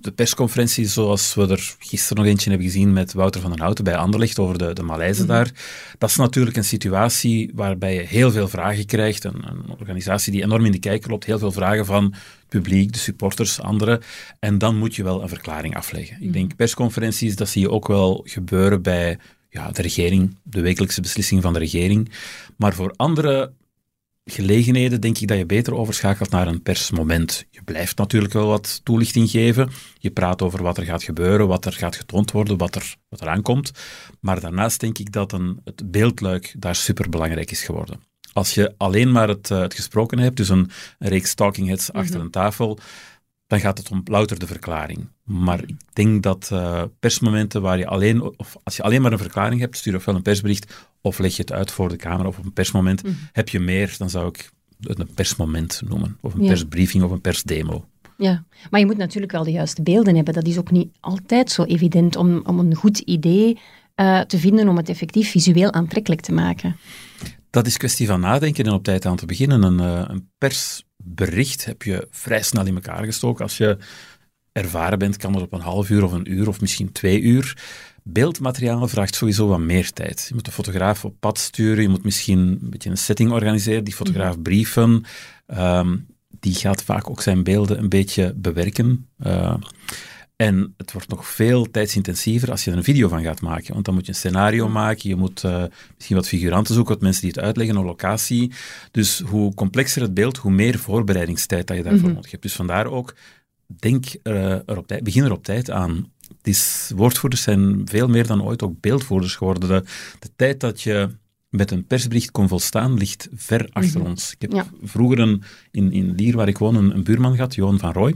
de 0.00 0.10
persconferentie 0.10 0.86
zoals 0.86 1.34
we 1.34 1.48
er 1.48 1.74
gisteren 1.78 2.16
nog 2.16 2.26
eentje 2.26 2.50
hebben 2.50 2.66
gezien 2.66 2.92
met 2.92 3.12
Wouter 3.12 3.40
van 3.40 3.50
den 3.50 3.60
Houten 3.60 3.84
bij 3.84 3.96
Anderlecht 3.96 4.38
over 4.38 4.58
de, 4.58 4.72
de 4.72 4.82
mhm. 4.82 5.26
daar, 5.26 5.50
dat 5.98 6.10
is 6.10 6.16
natuurlijk 6.16 6.56
een 6.56 6.64
situatie 6.64 7.50
waarbij 7.54 7.94
je 7.94 8.00
heel 8.00 8.30
veel 8.30 8.48
vragen 8.48 8.86
krijgt. 8.86 9.24
Een, 9.24 9.48
een, 9.48 9.70
organisatie 9.78 10.32
die 10.32 10.42
enorm 10.42 10.64
in 10.64 10.72
de 10.72 10.78
kijker 10.78 11.10
loopt, 11.10 11.24
heel 11.24 11.38
veel 11.38 11.52
vragen 11.52 11.86
van 11.86 12.04
het 12.04 12.48
publiek, 12.48 12.92
de 12.92 12.98
supporters, 12.98 13.60
anderen. 13.60 14.00
En 14.38 14.58
dan 14.58 14.76
moet 14.76 14.96
je 14.96 15.02
wel 15.02 15.22
een 15.22 15.28
verklaring 15.28 15.76
afleggen. 15.76 16.16
Ik 16.16 16.22
mhm. 16.22 16.32
denk 16.32 16.56
persconferenties, 16.56 17.36
dat 17.36 17.48
zie 17.48 17.60
je 17.60 17.70
ook 17.70 17.88
wel 17.88 18.24
gebeuren 18.24 18.82
bij 18.82 19.18
ja, 19.48 19.70
de 19.70 19.82
regering, 19.82 20.36
de 20.42 20.60
wekelijkse 20.60 21.00
beslissing 21.00 21.42
van 21.42 21.52
de 21.52 21.58
regering. 21.58 22.10
Maar 22.56 22.74
voor 22.74 22.92
andere 22.96 23.52
gelegenheden 24.30 25.00
denk 25.00 25.18
ik 25.18 25.28
dat 25.28 25.38
je 25.38 25.46
beter 25.46 25.74
overschakelt 25.74 26.30
naar 26.30 26.46
een 26.46 26.62
persmoment. 26.62 27.44
Je 27.50 27.62
blijft 27.62 27.98
natuurlijk 27.98 28.32
wel 28.32 28.46
wat 28.46 28.80
toelichting 28.82 29.30
geven. 29.30 29.70
Je 29.98 30.10
praat 30.10 30.42
over 30.42 30.62
wat 30.62 30.78
er 30.78 30.84
gaat 30.84 31.02
gebeuren, 31.02 31.48
wat 31.48 31.64
er 31.64 31.72
gaat 31.72 31.96
getoond 31.96 32.30
worden, 32.30 32.56
wat 32.56 32.74
er, 32.74 32.96
wat 33.08 33.20
er 33.20 33.28
aankomt. 33.28 33.70
Maar 34.20 34.40
daarnaast 34.40 34.80
denk 34.80 34.98
ik 34.98 35.12
dat 35.12 35.32
een, 35.32 35.60
het 35.64 35.90
beeldluik 35.90 36.54
daar 36.58 36.74
superbelangrijk 36.74 37.50
is 37.50 37.62
geworden. 37.62 38.00
Als 38.32 38.54
je 38.54 38.74
alleen 38.76 39.12
maar 39.12 39.28
het, 39.28 39.50
uh, 39.50 39.60
het 39.60 39.74
gesproken 39.74 40.18
hebt, 40.18 40.36
dus 40.36 40.48
een, 40.48 40.70
een 40.98 41.08
reeks 41.08 41.34
talking 41.34 41.68
heads 41.68 41.92
achter 41.92 42.16
mhm. 42.16 42.24
een 42.24 42.30
tafel, 42.30 42.78
dan 43.48 43.60
gaat 43.60 43.78
het 43.78 43.90
om 43.90 44.02
louter 44.04 44.38
de 44.38 44.46
verklaring. 44.46 45.08
Maar 45.24 45.62
ik 45.62 45.76
denk 45.92 46.22
dat 46.22 46.50
uh, 46.52 46.82
persmomenten 47.00 47.62
waar 47.62 47.78
je 47.78 47.86
alleen, 47.86 48.38
of 48.38 48.56
als 48.62 48.76
je 48.76 48.82
alleen 48.82 49.02
maar 49.02 49.12
een 49.12 49.18
verklaring 49.18 49.60
hebt, 49.60 49.76
stuur 49.76 49.94
ofwel 49.94 50.14
een 50.14 50.22
persbericht 50.22 50.88
of 51.00 51.18
leg 51.18 51.36
je 51.36 51.42
het 51.42 51.52
uit 51.52 51.70
voor 51.70 51.88
de 51.88 51.96
camera 51.96 52.28
of 52.28 52.38
op 52.38 52.44
een 52.44 52.52
persmoment. 52.52 53.02
Mhm. 53.02 53.12
Heb 53.32 53.48
je 53.48 53.60
meer, 53.60 53.94
dan 53.98 54.10
zou 54.10 54.28
ik 54.28 54.50
het 54.80 54.98
een 54.98 55.14
persmoment 55.14 55.82
noemen, 55.88 56.18
of 56.20 56.34
een 56.34 56.46
persbriefing 56.46 57.04
of 57.04 57.10
een 57.10 57.20
persdemo. 57.20 57.84
Ja, 58.16 58.44
maar 58.70 58.80
je 58.80 58.86
moet 58.86 58.96
natuurlijk 58.96 59.32
wel 59.32 59.44
de 59.44 59.50
juiste 59.50 59.82
beelden 59.82 60.14
hebben. 60.14 60.34
Dat 60.34 60.46
is 60.46 60.58
ook 60.58 60.70
niet 60.70 60.88
altijd 61.00 61.50
zo 61.50 61.64
evident 61.64 62.16
om, 62.16 62.42
om 62.44 62.58
een 62.58 62.74
goed 62.74 62.98
idee 62.98 63.58
uh, 63.96 64.20
te 64.20 64.38
vinden 64.38 64.68
om 64.68 64.76
het 64.76 64.88
effectief 64.88 65.30
visueel 65.30 65.72
aantrekkelijk 65.72 66.20
te 66.20 66.32
maken. 66.32 66.76
Dat 67.50 67.66
is 67.66 67.76
kwestie 67.76 68.06
van 68.06 68.20
nadenken 68.20 68.64
en 68.64 68.72
op 68.72 68.84
tijd 68.84 69.06
aan 69.06 69.16
te 69.16 69.26
beginnen. 69.26 69.62
Een, 69.62 69.80
uh, 69.80 70.04
een 70.06 70.30
pers 70.38 70.84
bericht 70.96 71.64
heb 71.64 71.82
je 71.82 72.08
vrij 72.10 72.42
snel 72.42 72.66
in 72.66 72.74
elkaar 72.74 73.04
gestoken. 73.04 73.44
Als 73.44 73.56
je 73.56 73.78
ervaren 74.52 74.98
bent, 74.98 75.16
kan 75.16 75.32
dat 75.32 75.42
op 75.42 75.52
een 75.52 75.60
half 75.60 75.90
uur 75.90 76.04
of 76.04 76.12
een 76.12 76.32
uur 76.32 76.48
of 76.48 76.60
misschien 76.60 76.92
twee 76.92 77.20
uur. 77.20 77.56
Beeldmateriaal 78.02 78.88
vraagt 78.88 79.14
sowieso 79.14 79.46
wat 79.48 79.58
meer 79.58 79.92
tijd. 79.92 80.24
Je 80.28 80.34
moet 80.34 80.44
de 80.44 80.52
fotograaf 80.52 81.04
op 81.04 81.14
pad 81.20 81.38
sturen, 81.38 81.82
je 81.82 81.88
moet 81.88 82.04
misschien 82.04 82.38
een 82.38 82.70
beetje 82.70 82.90
een 82.90 82.96
setting 82.96 83.30
organiseren, 83.30 83.84
die 83.84 83.94
fotograaf 83.94 84.34
mhm. 84.34 84.42
brieven. 84.42 85.04
Ehm, 85.46 85.96
die 86.40 86.54
gaat 86.54 86.82
vaak 86.82 87.10
ook 87.10 87.22
zijn 87.22 87.44
beelden 87.44 87.78
een 87.78 87.88
beetje 87.88 88.34
bewerken. 88.36 89.08
Uh, 89.26 89.54
en 90.38 90.74
het 90.76 90.92
wordt 90.92 91.08
nog 91.08 91.28
veel 91.28 91.70
tijdsintensiever 91.70 92.50
als 92.50 92.64
je 92.64 92.70
er 92.70 92.76
een 92.76 92.84
video 92.84 93.08
van 93.08 93.22
gaat 93.22 93.40
maken. 93.40 93.72
Want 93.72 93.84
dan 93.84 93.94
moet 93.94 94.06
je 94.06 94.12
een 94.12 94.18
scenario 94.18 94.68
maken, 94.68 95.08
je 95.08 95.16
moet 95.16 95.42
uh, 95.44 95.64
misschien 95.94 96.16
wat 96.16 96.28
figuranten 96.28 96.74
zoeken, 96.74 96.94
wat 96.94 97.02
mensen 97.02 97.22
die 97.22 97.30
het 97.30 97.40
uitleggen, 97.40 97.76
een 97.76 97.84
locatie. 97.84 98.52
Dus 98.90 99.20
hoe 99.20 99.54
complexer 99.54 100.02
het 100.02 100.14
beeld, 100.14 100.36
hoe 100.36 100.50
meer 100.50 100.78
voorbereidingstijd 100.78 101.66
dat 101.66 101.76
je 101.76 101.82
daarvoor 101.82 102.08
mm 102.08 102.14
nodig 102.14 102.30
hebt. 102.30 102.42
Dus 102.42 102.54
vandaar 102.54 102.86
ook, 102.86 103.14
denk 103.66 104.04
uh, 104.22 104.52
er 104.52 104.76
op 104.76 104.86
tijd, 104.86 105.02
begin 105.02 105.24
er 105.24 105.32
op 105.32 105.44
tijd 105.44 105.70
aan. 105.70 106.12
is, 106.42 106.92
woordvoerders 106.94 107.42
zijn 107.42 107.82
veel 107.84 108.08
meer 108.08 108.26
dan 108.26 108.42
ooit 108.42 108.62
ook 108.62 108.80
beeldvoerders 108.80 109.36
geworden. 109.36 109.68
De, 109.68 109.84
de 110.18 110.30
tijd 110.36 110.60
dat 110.60 110.82
je 110.82 111.08
met 111.48 111.70
een 111.70 111.86
persbericht 111.86 112.30
kon 112.30 112.48
volstaan, 112.48 112.94
ligt 112.94 113.28
ver 113.34 113.68
achter 113.72 114.00
mhm. 114.00 114.08
ons. 114.08 114.34
Ik 114.38 114.42
heb 114.42 114.66
vroeger 114.82 115.18
een, 115.18 115.42
in, 115.70 115.92
in 115.92 116.14
Lier, 116.14 116.36
waar 116.36 116.48
ik 116.48 116.58
woon, 116.58 116.74
een, 116.74 116.94
een 116.94 117.04
buurman 117.04 117.34
gehad, 117.34 117.54
Johan 117.54 117.78
van 117.78 117.92
Rooij. 117.92 118.14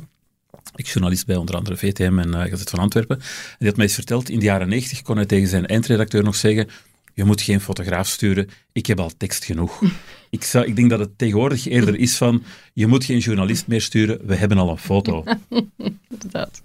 Ik 0.75 0.87
journalist 0.87 1.27
bij 1.27 1.37
onder 1.37 1.57
andere 1.57 1.77
VTM 1.77 2.19
en 2.19 2.29
uh, 2.29 2.41
Gazet 2.41 2.71
van 2.71 2.79
Antwerpen. 2.79 3.17
En 3.17 3.57
die 3.59 3.69
had 3.69 3.77
mij 3.77 3.87
eens 3.87 3.95
verteld, 3.95 4.29
in 4.29 4.39
de 4.39 4.45
jaren 4.45 4.69
90 4.69 5.03
kon 5.03 5.17
hij 5.17 5.27
tegen 5.27 5.49
zijn 5.49 5.67
eindredacteur 5.67 6.23
nog 6.23 6.35
zeggen 6.37 6.69
je 7.15 7.25
moet 7.25 7.41
geen 7.41 7.61
fotograaf 7.61 8.07
sturen, 8.07 8.49
ik 8.73 8.87
heb 8.87 9.01
al 9.01 9.11
tekst 9.17 9.45
genoeg. 9.45 9.83
ik, 10.31 10.45
zou, 10.45 10.67
ik 10.67 10.77
denk 10.77 10.91
dat 10.91 10.99
het 10.99 11.19
tegenwoordig 11.19 11.67
eerder 11.67 11.97
is 11.99 12.17
van, 12.17 12.43
je 12.73 12.87
moet 12.87 13.05
geen 13.05 13.19
journalist 13.19 13.67
meer 13.67 13.81
sturen, 13.81 14.27
we 14.27 14.35
hebben 14.35 14.59
al 14.59 14.71
een 14.71 14.79
foto. 14.79 15.25
Inderdaad. 16.09 16.61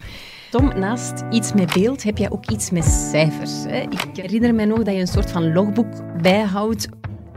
Tom, 0.51 0.79
naast 0.79 1.23
iets 1.31 1.53
met 1.53 1.73
beeld 1.73 2.03
heb 2.03 2.17
jij 2.17 2.31
ook 2.31 2.49
iets 2.49 2.69
met 2.69 2.85
cijfers. 2.85 3.51
Hè? 3.51 3.79
Ik 3.79 4.05
herinner 4.13 4.55
me 4.55 4.65
nog 4.65 4.83
dat 4.83 4.93
je 4.93 4.99
een 4.99 5.07
soort 5.07 5.31
van 5.31 5.53
logboek 5.53 6.21
bijhoudt 6.21 6.87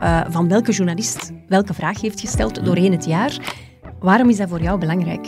uh, 0.01 0.25
van 0.29 0.47
welke 0.47 0.71
journalist 0.71 1.31
welke 1.47 1.73
vraag 1.73 2.01
heeft 2.01 2.19
gesteld 2.19 2.65
doorheen 2.65 2.91
het 2.91 3.05
jaar. 3.05 3.55
Waarom 3.99 4.29
is 4.29 4.37
dat 4.37 4.49
voor 4.49 4.61
jou 4.61 4.79
belangrijk? 4.79 5.27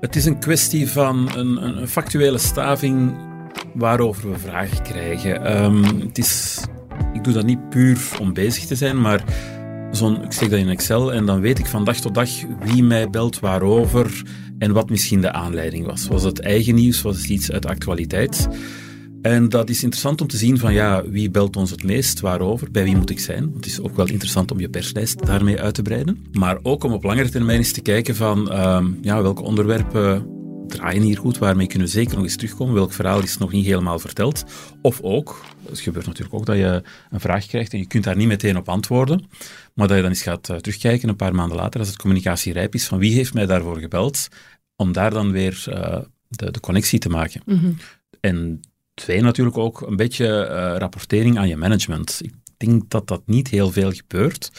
Het 0.00 0.16
is 0.16 0.24
een 0.24 0.38
kwestie 0.38 0.88
van 0.88 1.28
een, 1.36 1.78
een 1.78 1.88
factuele 1.88 2.38
staving 2.38 3.16
waarover 3.74 4.30
we 4.30 4.38
vragen 4.38 4.82
krijgen. 4.82 5.44
Ehm, 5.44 5.84
het 5.84 6.18
is, 6.18 6.60
ik 7.12 7.24
doe 7.24 7.32
dat 7.32 7.44
niet 7.44 7.68
puur 7.68 7.98
om 8.20 8.32
bezig 8.32 8.64
te 8.64 8.74
zijn, 8.74 9.00
maar 9.00 9.24
zo'n, 9.90 10.22
ik 10.22 10.32
steek 10.32 10.50
dat 10.50 10.58
in 10.58 10.68
Excel 10.68 11.12
en 11.12 11.26
dan 11.26 11.40
weet 11.40 11.58
ik 11.58 11.66
van 11.66 11.84
dag 11.84 11.96
tot 11.96 12.14
dag 12.14 12.30
wie 12.64 12.82
mij 12.82 13.10
belt, 13.10 13.38
waarover 13.38 14.22
en 14.58 14.72
wat 14.72 14.90
misschien 14.90 15.20
de 15.20 15.32
aanleiding 15.32 15.86
was. 15.86 16.06
Was 16.06 16.22
het 16.22 16.40
eigen 16.40 16.74
nieuws? 16.74 17.02
Was 17.02 17.16
het 17.16 17.28
iets 17.28 17.52
uit 17.52 17.66
actualiteit? 17.66 18.48
En 19.22 19.48
dat 19.48 19.68
is 19.68 19.82
interessant 19.82 20.20
om 20.20 20.26
te 20.26 20.36
zien 20.36 20.58
van 20.58 20.72
ja, 20.72 21.08
wie 21.08 21.30
belt 21.30 21.56
ons 21.56 21.70
het 21.70 21.82
meest, 21.82 22.20
waarover, 22.20 22.70
bij 22.70 22.84
wie 22.84 22.96
moet 22.96 23.10
ik 23.10 23.20
zijn. 23.20 23.42
Want 23.42 23.54
het 23.54 23.66
is 23.66 23.80
ook 23.80 23.96
wel 23.96 24.08
interessant 24.08 24.50
om 24.50 24.60
je 24.60 24.68
perslijst 24.68 25.26
daarmee 25.26 25.60
uit 25.60 25.74
te 25.74 25.82
breiden. 25.82 26.26
Maar 26.32 26.58
ook 26.62 26.84
om 26.84 26.92
op 26.92 27.02
langere 27.02 27.28
termijn 27.28 27.58
eens 27.58 27.72
te 27.72 27.80
kijken 27.80 28.16
van 28.16 28.50
ehm, 28.50 28.86
ja, 29.00 29.22
welke 29.22 29.42
onderwerpen 29.42 30.26
draaien 30.68 31.02
hier 31.02 31.18
goed, 31.18 31.38
waarmee 31.38 31.66
kunnen 31.66 31.86
we 31.86 31.92
zeker 31.94 32.14
nog 32.14 32.24
eens 32.24 32.36
terugkomen. 32.36 32.74
Welk 32.74 32.92
verhaal 32.92 33.22
is 33.22 33.38
nog 33.38 33.52
niet 33.52 33.66
helemaal 33.66 33.98
verteld? 33.98 34.44
Of 34.82 35.00
ook, 35.00 35.44
het 35.68 35.80
gebeurt 35.80 36.06
natuurlijk 36.06 36.34
ook 36.34 36.46
dat 36.46 36.56
je 36.56 36.82
een 37.10 37.20
vraag 37.20 37.46
krijgt 37.46 37.72
en 37.72 37.78
je 37.78 37.86
kunt 37.86 38.04
daar 38.04 38.16
niet 38.16 38.28
meteen 38.28 38.56
op 38.56 38.68
antwoorden, 38.68 39.26
maar 39.74 39.86
dat 39.86 39.96
je 39.96 40.02
dan 40.02 40.12
eens 40.12 40.22
gaat 40.22 40.48
uh, 40.48 40.56
terugkijken 40.56 41.08
een 41.08 41.16
paar 41.16 41.34
maanden 41.34 41.56
later, 41.56 41.80
als 41.80 41.88
het 41.88 41.98
communicatie 41.98 42.52
rijp 42.52 42.74
is, 42.74 42.86
van 42.86 42.98
wie 42.98 43.14
heeft 43.14 43.34
mij 43.34 43.46
daarvoor 43.46 43.78
gebeld, 43.78 44.28
om 44.76 44.92
daar 44.92 45.10
dan 45.10 45.32
weer 45.32 45.64
uh, 45.68 45.98
de, 46.28 46.50
de, 46.50 46.60
connectie 46.60 46.98
te 46.98 47.08
maken. 47.08 47.42
Mm 47.44 47.76
En 48.20 48.60
Twee, 48.98 49.20
natuurlijk 49.20 49.58
ook 49.58 49.80
een 49.80 49.96
beetje 49.96 50.26
uh, 50.26 50.78
rapportering 50.78 51.38
aan 51.38 51.48
je 51.48 51.56
management. 51.56 52.18
Ik 52.22 52.32
denk 52.56 52.90
dat 52.90 53.06
dat 53.06 53.22
niet 53.26 53.48
heel 53.48 53.70
veel 53.70 53.92
gebeurt, 53.92 54.50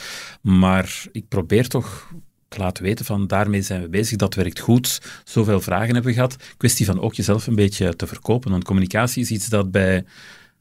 maar 0.42 1.06
ik 1.12 1.28
probeer 1.28 1.68
toch 1.68 2.14
te 2.48 2.60
laten 2.60 2.84
weten 2.84 3.06
van 3.06 3.28
daarmee 3.28 3.62
zijn 3.62 3.82
we 3.82 3.90
bezig, 3.90 4.18
dat 4.18 4.36
werkt 4.36 4.60
goed, 4.60 5.02
zoveel 5.24 5.62
vragen 5.62 5.94
hebben 5.94 6.04
we 6.04 6.14
gehad. 6.14 6.36
Kwestie 6.58 6.86
van 6.86 7.02
ook 7.02 7.14
jezelf 7.14 7.48
een 7.48 7.56
beetje 7.56 7.96
te 7.96 8.08
verkopen, 8.08 8.52
want 8.52 8.64
communicatie 8.64 9.22
is 9.22 9.32
iets 9.32 9.48
dat 9.48 9.72
bij 9.72 10.06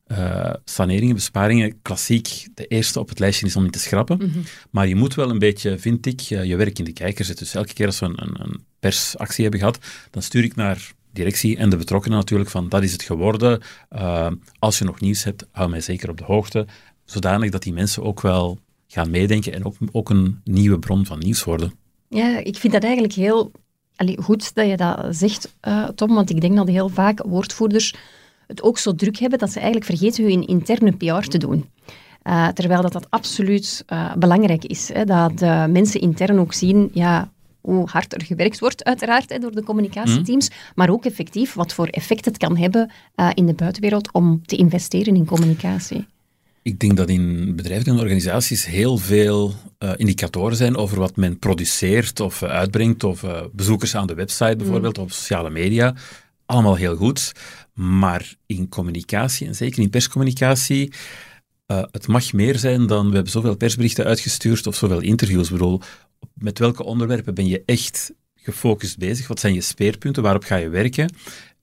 uh, 0.08 0.52
saneringen, 0.64 1.14
besparingen, 1.14 1.82
klassiek 1.82 2.46
de 2.54 2.66
eerste 2.66 3.00
op 3.00 3.08
het 3.08 3.18
lijstje 3.18 3.46
is 3.46 3.56
om 3.56 3.64
in 3.64 3.70
te 3.70 3.78
schrappen. 3.78 4.16
Mhm. 4.16 4.38
Maar 4.70 4.88
je 4.88 4.94
moet 4.94 5.14
wel 5.14 5.30
een 5.30 5.38
beetje, 5.38 5.78
vind 5.78 6.06
ik, 6.06 6.20
je 6.20 6.56
werk 6.56 6.78
in 6.78 6.84
de 6.84 6.92
kijker 6.92 7.24
zetten. 7.24 7.44
Dus 7.44 7.54
elke 7.54 7.72
keer 7.72 7.86
als 7.86 7.98
we 7.98 8.06
een, 8.06 8.22
een, 8.22 8.40
een 8.40 8.64
persactie 8.78 9.42
hebben 9.42 9.60
gehad, 9.60 9.78
dan 10.10 10.22
stuur 10.22 10.44
ik 10.44 10.56
naar 10.56 10.92
directie 11.18 11.56
en 11.56 11.70
de 11.70 11.76
betrokkenen 11.76 12.18
natuurlijk 12.18 12.50
van 12.50 12.68
dat 12.68 12.82
is 12.82 12.92
het 12.92 13.02
geworden. 13.02 13.60
Uh, 13.92 14.26
als 14.58 14.78
je 14.78 14.84
nog 14.84 15.00
nieuws 15.00 15.24
hebt, 15.24 15.46
hou 15.50 15.70
mij 15.70 15.80
zeker 15.80 16.10
op 16.10 16.18
de 16.18 16.24
hoogte. 16.24 16.66
Zodanig 17.04 17.50
dat 17.50 17.62
die 17.62 17.72
mensen 17.72 18.02
ook 18.02 18.20
wel 18.20 18.58
gaan 18.86 19.10
meedenken 19.10 19.52
en 19.52 19.64
ook, 19.64 19.74
ook 19.92 20.10
een 20.10 20.40
nieuwe 20.44 20.78
bron 20.78 21.06
van 21.06 21.18
nieuws 21.18 21.44
worden. 21.44 21.72
Ja, 22.08 22.38
ik 22.38 22.56
vind 22.56 22.72
dat 22.72 22.82
eigenlijk 22.82 23.12
heel 23.12 23.50
goed 24.20 24.54
dat 24.54 24.66
je 24.66 24.76
dat 24.76 25.06
zegt, 25.10 25.54
uh, 25.68 25.88
Tom, 25.88 26.14
want 26.14 26.30
ik 26.30 26.40
denk 26.40 26.56
dat 26.56 26.68
heel 26.68 26.88
vaak 26.88 27.22
woordvoerders 27.26 27.94
het 28.46 28.62
ook 28.62 28.78
zo 28.78 28.94
druk 28.94 29.18
hebben 29.18 29.38
dat 29.38 29.50
ze 29.50 29.60
eigenlijk 29.60 29.86
vergeten 29.86 30.24
hun 30.24 30.46
interne 30.46 30.92
PR 30.96 31.28
te 31.28 31.38
doen. 31.38 31.70
Uh, 32.24 32.48
terwijl 32.48 32.82
dat, 32.82 32.92
dat 32.92 33.10
absoluut 33.10 33.84
belangrijk 34.18 34.64
is. 34.64 34.90
Hè, 34.92 35.04
dat 35.04 35.40
mensen 35.70 36.00
intern 36.00 36.38
ook 36.38 36.52
zien, 36.52 36.90
ja, 36.92 37.30
hoe 37.68 37.88
hard 37.90 38.14
er 38.14 38.24
gewerkt 38.24 38.58
wordt, 38.58 38.84
uiteraard, 38.84 39.30
hè, 39.30 39.38
door 39.38 39.54
de 39.54 39.62
communicatieteams, 39.62 40.48
mhm. 40.48 40.58
maar 40.74 40.90
ook 40.90 41.04
effectief 41.04 41.54
wat 41.54 41.72
voor 41.72 41.86
effect 41.86 42.24
het 42.24 42.36
kan 42.36 42.56
hebben 42.56 42.90
uh, 43.16 43.30
in 43.34 43.46
de 43.46 43.54
buitenwereld 43.54 44.12
om 44.12 44.42
te 44.46 44.56
investeren 44.56 45.16
in 45.16 45.24
communicatie. 45.24 46.06
Ik 46.62 46.78
denk 46.78 46.96
dat 46.96 47.08
in 47.08 47.56
bedrijven 47.56 47.92
en 47.92 47.98
organisaties 47.98 48.66
heel 48.66 48.96
veel 48.96 49.54
uh, 49.78 49.92
indicatoren 49.96 50.56
zijn 50.56 50.76
over 50.76 50.98
wat 50.98 51.16
men 51.16 51.38
produceert 51.38 52.20
of 52.20 52.42
uh, 52.42 52.48
uitbrengt, 52.48 53.04
of 53.04 53.24
bezoekers 53.52 53.94
aan 53.94 54.06
de 54.06 54.14
website 54.14 54.56
bijvoorbeeld, 54.56 54.96
mm. 54.96 55.02
of 55.02 55.12
sociale 55.12 55.50
media. 55.50 55.94
Allemaal 56.46 56.76
heel 56.76 56.96
goed. 56.96 57.32
Maar 57.74 58.34
in 58.46 58.68
communicatie, 58.68 59.46
en 59.46 59.54
zeker 59.54 59.82
in 59.82 59.90
perscommunicatie, 59.90 60.92
het 61.66 62.06
mag 62.06 62.32
meer 62.32 62.58
zijn 62.58 62.86
dan 62.86 63.08
we 63.08 63.14
hebben 63.14 63.32
zoveel 63.32 63.56
persberichten 63.56 64.04
uitgestuurd 64.04 64.66
of 64.66 64.76
zoveel 64.76 65.00
interviews. 65.00 65.46
Ik 65.46 65.52
bedoel, 65.52 65.80
met 66.34 66.58
welke 66.58 66.84
onderwerpen 66.84 67.34
ben 67.34 67.46
je 67.46 67.62
echt 67.64 68.12
gefocust 68.34 68.98
bezig? 68.98 69.28
Wat 69.28 69.40
zijn 69.40 69.54
je 69.54 69.60
speerpunten? 69.60 70.22
Waarop 70.22 70.44
ga 70.44 70.56
je 70.56 70.68
werken? 70.68 71.12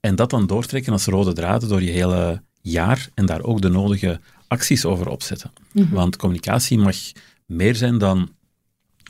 En 0.00 0.14
dat 0.14 0.30
dan 0.30 0.46
doortrekken 0.46 0.92
als 0.92 1.04
rode 1.04 1.32
draden 1.32 1.68
door 1.68 1.82
je 1.82 1.90
hele 1.90 2.42
jaar 2.60 3.08
en 3.14 3.26
daar 3.26 3.42
ook 3.42 3.60
de 3.60 3.68
nodige 3.68 4.20
acties 4.48 4.84
over 4.84 5.08
opzetten. 5.08 5.52
Mhm. 5.72 5.94
Want 5.94 6.16
communicatie 6.16 6.78
mag 6.78 6.96
meer 7.46 7.74
zijn 7.74 7.98
dan 7.98 8.28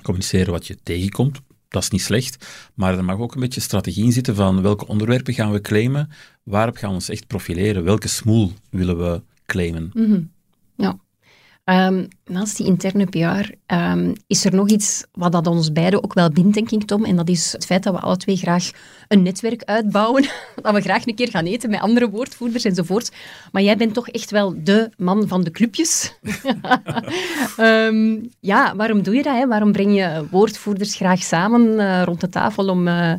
communiceren 0.03 0.53
wat 0.53 0.67
je 0.67 0.79
tegenkomt. 0.83 1.41
Dat 1.69 1.83
is 1.83 1.91
niet 1.91 2.03
slecht, 2.03 2.47
maar 2.75 2.97
er 2.97 3.05
mag 3.05 3.19
ook 3.19 3.35
een 3.35 3.41
beetje 3.41 3.61
strategie 3.61 4.05
in 4.05 4.13
zitten 4.13 4.35
van 4.35 4.63
welke 4.63 4.87
onderwerpen 4.87 5.35
gaan 5.35 5.53
we 5.53 5.61
claimen, 5.61 6.11
waarop 6.43 6.77
gaan 6.77 6.89
we 6.89 6.95
ons 6.95 7.09
echt 7.09 7.27
profileren, 7.27 7.85
welke 7.85 8.09
smoel 8.09 8.53
willen 8.71 8.99
we 8.99 9.23
claimen. 9.47 9.91
Mhm. 9.95 10.21
Um, 11.69 12.09
naast 12.25 12.57
die 12.57 12.67
interne 12.67 13.07
PR 13.07 13.51
ehm, 13.67 14.15
is 14.27 14.45
er 14.45 14.55
nog 14.55 14.69
iets 14.69 15.05
wat 15.13 15.33
dat 15.33 15.47
ons 15.47 15.73
beiden 15.73 16.05
ook 16.05 16.15
wel 16.15 16.31
bindt, 16.31 16.55
denk 16.55 16.71
ik, 16.71 16.85
Tom. 16.85 17.05
En 17.05 17.17
dat 17.17 17.29
is 17.29 17.53
het 17.53 17.67
feit 17.67 17.83
dat 17.83 17.95
we 17.95 18.01
alle 18.01 18.17
twee 18.17 18.37
graag 18.37 18.71
een 19.09 19.23
netwerk 19.23 19.63
uitbouwen. 19.65 20.23
dat 20.63 20.75
we 20.75 20.81
graag 20.81 21.07
een 21.07 21.15
keer 21.15 21.31
gaan 21.31 21.45
eten 21.45 21.71
met 21.71 21.81
andere 21.81 22.11
woordvoerders 22.11 22.65
enzovoort. 22.65 23.13
Maar 23.53 23.63
jij 23.63 23.77
bent 23.77 23.95
toch 23.95 24.09
echt 24.09 24.31
wel 24.31 24.55
de 24.65 24.91
man 24.97 25.29
van 25.29 25.45
de 25.45 25.51
clubjes. 25.51 26.19
um, 27.59 28.31
ja, 28.41 28.77
waarom 28.77 29.03
doe 29.03 29.15
je 29.15 29.23
dat? 29.23 29.37
Hè? 29.37 29.47
Waarom 29.47 29.73
breng 29.73 29.97
je 29.97 30.27
woordvoerders 30.31 30.95
graag 30.95 31.23
samen 31.23 31.63
uh, 31.63 32.03
rond 32.03 32.21
de 32.21 32.29
tafel 32.29 32.69
om... 32.69 32.89
Uh, 32.89 33.13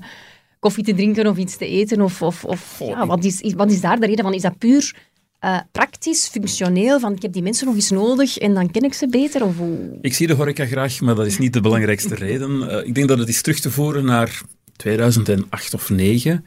koffie 0.59 0.83
te 0.83 0.93
drinken 0.93 1.27
of 1.27 1.37
iets 1.37 1.57
te 1.57 1.67
eten? 1.67 2.01
Of, 2.01 2.21
of, 2.21 2.45
of 2.45 2.79
ja, 2.79 3.05
wat, 3.05 3.23
is, 3.23 3.53
wat 3.55 3.71
is 3.71 3.81
daar 3.81 3.99
de 3.99 4.05
reden 4.05 4.23
van? 4.23 4.33
Is 4.33 4.41
dat 4.41 4.57
puur 4.57 4.95
uh, 5.41 5.59
praktisch, 5.71 6.27
functioneel, 6.27 6.99
van 6.99 7.13
ik 7.13 7.21
heb 7.21 7.33
die 7.33 7.41
mensen 7.41 7.65
nog 7.65 7.75
eens 7.75 7.89
nodig 7.89 8.37
en 8.37 8.53
dan 8.53 8.71
ken 8.71 8.81
ik 8.81 8.93
ze 8.93 9.07
beter? 9.07 9.43
Of 9.43 9.57
hoe? 9.57 9.97
Ik 10.01 10.13
zie 10.13 10.27
de 10.27 10.33
horeca 10.33 10.65
graag, 10.65 11.01
maar 11.01 11.15
dat 11.15 11.25
is 11.25 11.37
niet 11.37 11.53
de 11.53 11.61
belangrijkste 11.61 12.15
reden. 12.25 12.51
Uh, 12.51 12.87
ik 12.87 12.95
denk 12.95 13.07
dat 13.07 13.19
het 13.19 13.29
is 13.29 13.41
terug 13.41 13.59
te 13.59 13.71
voeren 13.71 14.05
naar 14.05 14.41
2008 14.75 15.73
of 15.73 15.85
2009. 15.85 16.45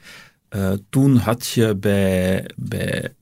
Uh, 0.56 0.72
toen 0.90 1.16
had 1.16 1.48
je 1.48 1.76
bij, 1.76 2.50
bij 2.56 3.12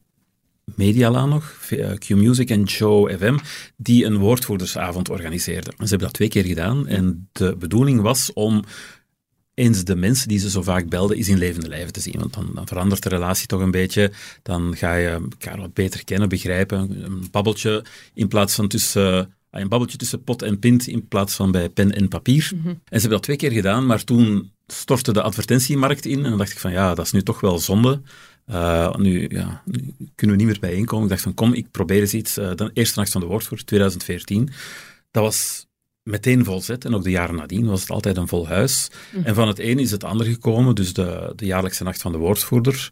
Mediala 0.65 1.27
nog, 1.27 1.55
Q-Music 1.99 2.51
en 2.51 2.63
Joe 2.63 3.19
FM, 3.19 3.37
die 3.77 4.05
een 4.05 4.17
woordvoerdersavond 4.17 5.11
organiseerden. 5.11 5.73
Ze 5.73 5.89
hebben 5.89 5.99
dat 5.99 6.13
twee 6.13 6.29
keer 6.29 6.45
gedaan 6.45 6.87
en 6.87 7.29
de 7.33 7.57
bedoeling 7.59 8.01
was 8.01 8.33
om 8.33 8.65
eens 9.59 9.85
de 9.85 9.97
mensen 9.97 10.29
die 10.29 10.38
ze 10.38 10.51
zo 10.51 10.62
vaak 10.62 10.88
belden, 10.88 11.16
is 11.16 11.29
in 11.29 11.38
levende 11.38 11.68
lijven 11.68 11.92
te 11.92 12.01
zien. 12.01 12.18
Want 12.18 12.35
dan, 12.35 12.51
dan, 12.55 12.66
verandert 12.66 13.03
de 13.03 13.09
relatie 13.09 13.47
toch 13.47 13.61
een 13.61 13.71
beetje. 13.71 14.12
Dan 14.42 14.77
ga 14.77 14.94
je 14.94 15.09
elkaar 15.09 15.59
wat 15.61 15.75
beter 15.75 16.05
kennen, 16.05 16.29
begrijpen. 16.29 17.05
Een 17.05 17.29
babbeltje 17.31 17.85
in 18.14 18.29
plaats 18.29 18.55
van 18.55 18.68
tussen... 18.68 19.37
Ah, 19.51 19.61
een 19.61 19.68
babbeltje 19.68 19.99
tussen 19.99 20.25
pot 20.25 20.42
en 20.42 20.59
pint 20.59 20.87
in 20.87 21.09
plaats 21.09 21.35
van 21.35 21.51
bij 21.51 21.68
pen 21.68 21.94
en 21.94 22.09
papier. 22.09 22.51
Mhm. 22.55 22.68
En 22.68 22.75
ze 22.75 22.81
hebben 22.90 23.11
dat 23.11 23.23
twee 23.23 23.37
keer 23.37 23.51
gedaan, 23.51 23.87
maar 23.87 24.05
toen 24.05 24.53
stortte 24.66 25.12
de 25.12 25.23
advertentiemarkt 25.23 26.05
in. 26.05 26.25
En 26.25 26.29
dan 26.29 26.38
dacht 26.38 26.53
ik 26.53 26.59
van 26.59 26.73
ja, 26.73 26.94
dat 26.94 27.05
is 27.05 27.12
nu 27.12 27.23
toch 27.23 27.40
wel 27.40 27.59
zonde. 27.59 28.01
Uh, 28.51 28.94
nu, 28.94 29.29
ja, 29.29 29.62
nu 29.64 29.94
kunnen 30.14 30.37
we 30.37 30.42
niet 30.42 30.53
meer 30.53 30.71
bijeenkomen. 30.71 31.05
Ik 31.05 31.11
dacht 31.11 31.23
van 31.23 31.35
kom, 31.35 31.53
ik 31.53 31.71
probeer 31.71 32.01
eens 32.01 32.14
iets. 32.14 32.38
Uh, 32.38 32.55
de 32.55 32.71
eerste 32.73 32.99
nacht 32.99 33.12
van 33.12 33.21
de 33.21 33.27
woordvoer, 33.27 33.64
2014. 33.64 34.51
Dat 35.11 35.23
was 35.23 35.68
meteen 36.09 36.44
vol 36.44 36.61
zit. 36.61 36.85
En 36.85 36.94
ook 36.94 37.03
de 37.03 37.11
jaren 37.11 37.35
nadien 37.35 37.66
was 37.66 37.81
het 37.81 37.90
altijd 37.90 38.16
een 38.16 38.29
vol 38.29 38.49
huis. 38.49 38.90
Mhm. 39.12 39.25
En 39.25 39.35
van 39.35 39.49
het 39.49 39.59
een 39.59 39.79
is 39.79 39.90
het 39.90 40.05
ander 40.05 40.27
gekomen, 40.27 40.75
dus 40.75 40.92
de, 40.92 41.33
de 41.37 41.47
jaarlijkse 41.47 41.85
nacht 41.85 42.03
van 42.03 42.12
de 42.12 42.18
woordvoerder. 42.18 42.90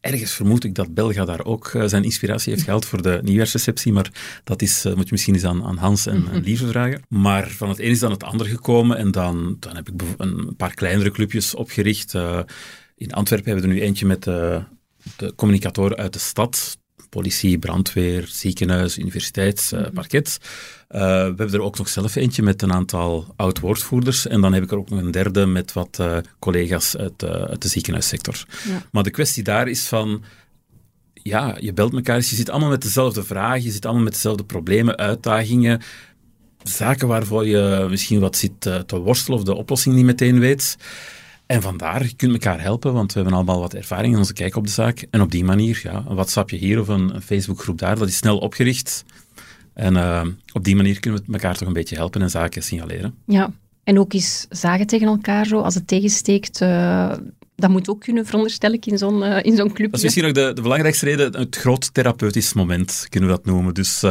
Ergens 0.00 0.32
vermoed 0.32 0.64
ik 0.64 0.74
dat 0.74 0.94
Belga 0.94 1.24
daar 1.24 1.44
ook 1.44 1.68
eh, 1.68 1.84
zijn 1.86 2.04
inspiratie 2.04 2.52
heeft 2.52 2.64
gehaald 2.64 2.84
voor 2.84 3.02
de 3.02 3.20
nieuwjaarsreceptie, 3.24 3.92
maar 3.92 4.10
dat 4.44 4.62
is, 4.62 4.86
uh, 4.86 4.94
moet 4.94 5.04
je 5.04 5.10
misschien 5.10 5.34
eens 5.34 5.44
aan, 5.44 5.64
aan 5.64 5.76
Hans 5.76 6.06
en, 6.06 6.20
mm 6.20 6.28
Lieve 6.42 6.66
vragen. 6.66 7.02
Maar 7.08 7.50
van 7.50 7.68
het 7.68 7.78
een 7.78 7.90
is 7.90 7.98
dan 7.98 8.10
het 8.10 8.22
ander 8.22 8.46
gekomen 8.46 8.96
en 8.96 9.10
dan, 9.10 9.56
dan 9.58 9.76
heb 9.76 9.88
ik 9.88 10.02
een 10.16 10.54
paar 10.56 10.74
kleinere 10.74 11.10
clubjes 11.10 11.54
opgericht. 11.54 12.14
Uh, 12.14 12.40
in 12.96 13.12
Antwerpen 13.12 13.52
hebben 13.52 13.68
we 13.68 13.74
er 13.74 13.80
nu 13.80 13.86
eentje 13.86 14.06
met 14.06 14.22
de, 14.22 14.62
de 15.16 15.34
communicatoren 15.34 15.96
uit 15.96 16.12
de 16.12 16.18
stad, 16.18 16.78
politie, 17.08 17.58
brandweer, 17.58 18.24
ziekenhuis, 18.28 18.98
universiteitsparket. 18.98 20.38
Uh, 20.40 21.00
we 21.00 21.34
hebben 21.36 21.52
er 21.52 21.62
ook 21.62 21.78
nog 21.78 21.88
zelf 21.88 22.14
eentje 22.14 22.42
met 22.42 22.62
een 22.62 22.72
aantal 22.72 23.34
oud-woordvoerders. 23.36 24.26
En 24.26 24.40
dan 24.40 24.52
heb 24.52 24.62
ik 24.62 24.70
er 24.70 24.78
ook 24.78 24.90
nog 24.90 25.00
een 25.00 25.10
derde 25.10 25.46
met 25.46 25.72
wat 25.72 25.98
uh, 26.00 26.16
collega's 26.38 26.96
uit, 26.96 27.24
uit, 27.24 27.62
de 27.62 27.68
ziekenhuissector. 27.68 28.44
Ja. 28.68 28.82
Maar 28.92 29.02
de 29.02 29.10
kwestie 29.10 29.42
daar 29.42 29.68
is 29.68 29.84
van 29.84 30.22
ja, 31.14 31.56
je 31.60 31.72
belt 31.72 31.92
elkaar, 31.92 32.16
je 32.16 32.22
zit 32.22 32.50
allemaal 32.50 32.70
met 32.70 32.82
dezelfde 32.82 33.24
vragen, 33.24 33.62
je 33.62 33.70
zit 33.70 33.84
allemaal 33.84 34.04
met 34.04 34.12
dezelfde 34.12 34.44
problemen, 34.44 34.96
uitdagingen, 34.96 35.80
zaken 36.62 37.08
waarvoor 37.08 37.46
je 37.46 37.86
misschien 37.90 38.20
wat 38.20 38.36
zit 38.36 38.60
te 38.60 38.98
worstelen 38.98 39.38
of 39.38 39.44
de 39.44 39.54
oplossing 39.54 39.94
niet 39.94 40.04
meteen 40.04 40.38
weet. 40.38 40.76
En 41.50 41.62
vandaar, 41.62 42.02
je 42.02 42.14
kunt 42.14 42.32
elkaar 42.32 42.60
helpen, 42.60 42.92
want 42.92 43.12
we 43.12 43.18
hebben 43.20 43.36
allemaal 43.36 43.60
wat 43.60 43.74
ervaring 43.74 44.12
in 44.12 44.18
onze 44.18 44.32
kijk 44.32 44.56
op 44.56 44.64
de 44.64 44.72
zaak. 44.72 45.06
En 45.10 45.20
op 45.20 45.30
die 45.30 45.44
manier, 45.44 45.80
ja, 45.82 46.04
een 46.08 46.14
WhatsAppje 46.14 46.56
hier 46.56 46.80
of 46.80 46.88
een, 46.88 47.14
een 47.14 47.22
Facebookgroep 47.22 47.78
daar, 47.78 47.98
dat 47.98 48.08
is 48.08 48.16
snel 48.16 48.38
opgericht. 48.38 49.04
En 49.74 49.94
uh, 49.94 50.26
op 50.52 50.64
die 50.64 50.76
manier 50.76 51.00
kunnen 51.00 51.22
we 51.26 51.32
elkaar 51.32 51.56
toch 51.56 51.68
een 51.68 51.74
beetje 51.74 51.96
helpen 51.96 52.22
en 52.22 52.30
zaken 52.30 52.62
signaleren. 52.62 53.14
Ja, 53.26 53.52
en 53.84 53.98
ook 53.98 54.12
eens 54.12 54.46
zagen 54.50 54.86
tegen 54.86 55.06
elkaar 55.06 55.46
zo, 55.46 55.60
als 55.60 55.74
het 55.74 55.86
tegensteekt. 55.86 56.60
Uh, 56.60 57.12
dat 57.56 57.70
moet 57.70 57.88
ook 57.88 58.00
kunnen, 58.00 58.26
veronderstel 58.26 58.72
ik, 58.72 58.86
in 58.86 58.98
zo'n 58.98 59.22
uh, 59.22 59.38
in 59.42 59.56
zo'n 59.56 59.72
club. 59.72 59.90
Dat 59.90 59.98
is 59.98 60.04
misschien 60.04 60.24
ook 60.24 60.34
de, 60.34 60.52
de 60.52 60.62
belangrijkste 60.62 61.04
reden, 61.04 61.36
het 61.36 61.56
groot 61.56 61.94
therapeutisch 61.94 62.52
moment, 62.52 63.06
kunnen 63.08 63.28
we 63.28 63.36
dat 63.36 63.44
noemen. 63.44 63.74
Dus 63.74 64.02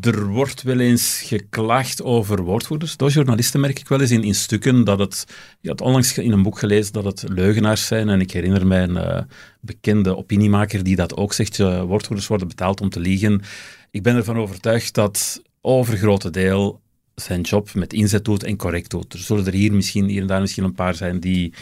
er 0.00 0.26
wordt 0.26 0.62
wel 0.62 0.78
eens 0.78 1.22
geklaagd 1.24 2.02
over 2.02 2.42
woordvoerders. 2.42 2.96
Door 2.96 3.10
journalisten 3.10 3.60
merk 3.60 3.78
ik 3.78 3.88
wel 3.88 4.00
eens 4.00 4.10
in, 4.10 4.34
stukken 4.34 4.84
dat 4.84 4.98
het... 4.98 5.24
Je 5.60 5.68
had 5.68 5.80
onlangs 5.80 6.18
in 6.18 6.32
een 6.32 6.42
boek 6.42 6.58
gelezen 6.58 6.92
dat 6.92 7.04
het 7.04 7.24
leugenaars 7.28 7.86
zijn. 7.86 8.08
En 8.08 8.20
ik 8.20 8.30
herinner 8.30 8.66
mij 8.66 8.82
een 8.82 8.96
uh, 8.96 9.20
bekende 9.60 10.16
opiniemaker 10.16 10.82
die 10.82 10.96
dat 10.96 11.16
ook 11.16 11.32
zegt. 11.32 11.58
Uh, 11.58 11.82
woordvoerders 11.82 12.28
worden 12.28 12.48
betaald 12.48 12.80
om 12.80 12.88
te 12.88 13.00
liegen. 13.00 13.42
Ik 13.90 14.02
ben 14.02 14.16
ervan 14.16 14.36
overtuigd 14.36 14.94
dat 14.94 15.42
overgrote 15.60 16.30
deel 16.30 16.80
zijn 17.14 17.40
job 17.40 17.74
met 17.74 17.92
inzet 17.92 18.24
doet 18.24 18.44
en 18.44 18.56
correct 18.56 18.90
doet. 18.90 19.12
Er 19.12 19.18
zullen 19.18 19.46
er 19.46 19.52
hier, 19.52 19.72
misschien, 19.72 20.08
hier 20.08 20.20
en 20.20 20.26
daar 20.26 20.40
misschien 20.40 20.64
een 20.64 20.74
paar 20.74 20.94
zijn 20.94 21.20
die 21.20 21.52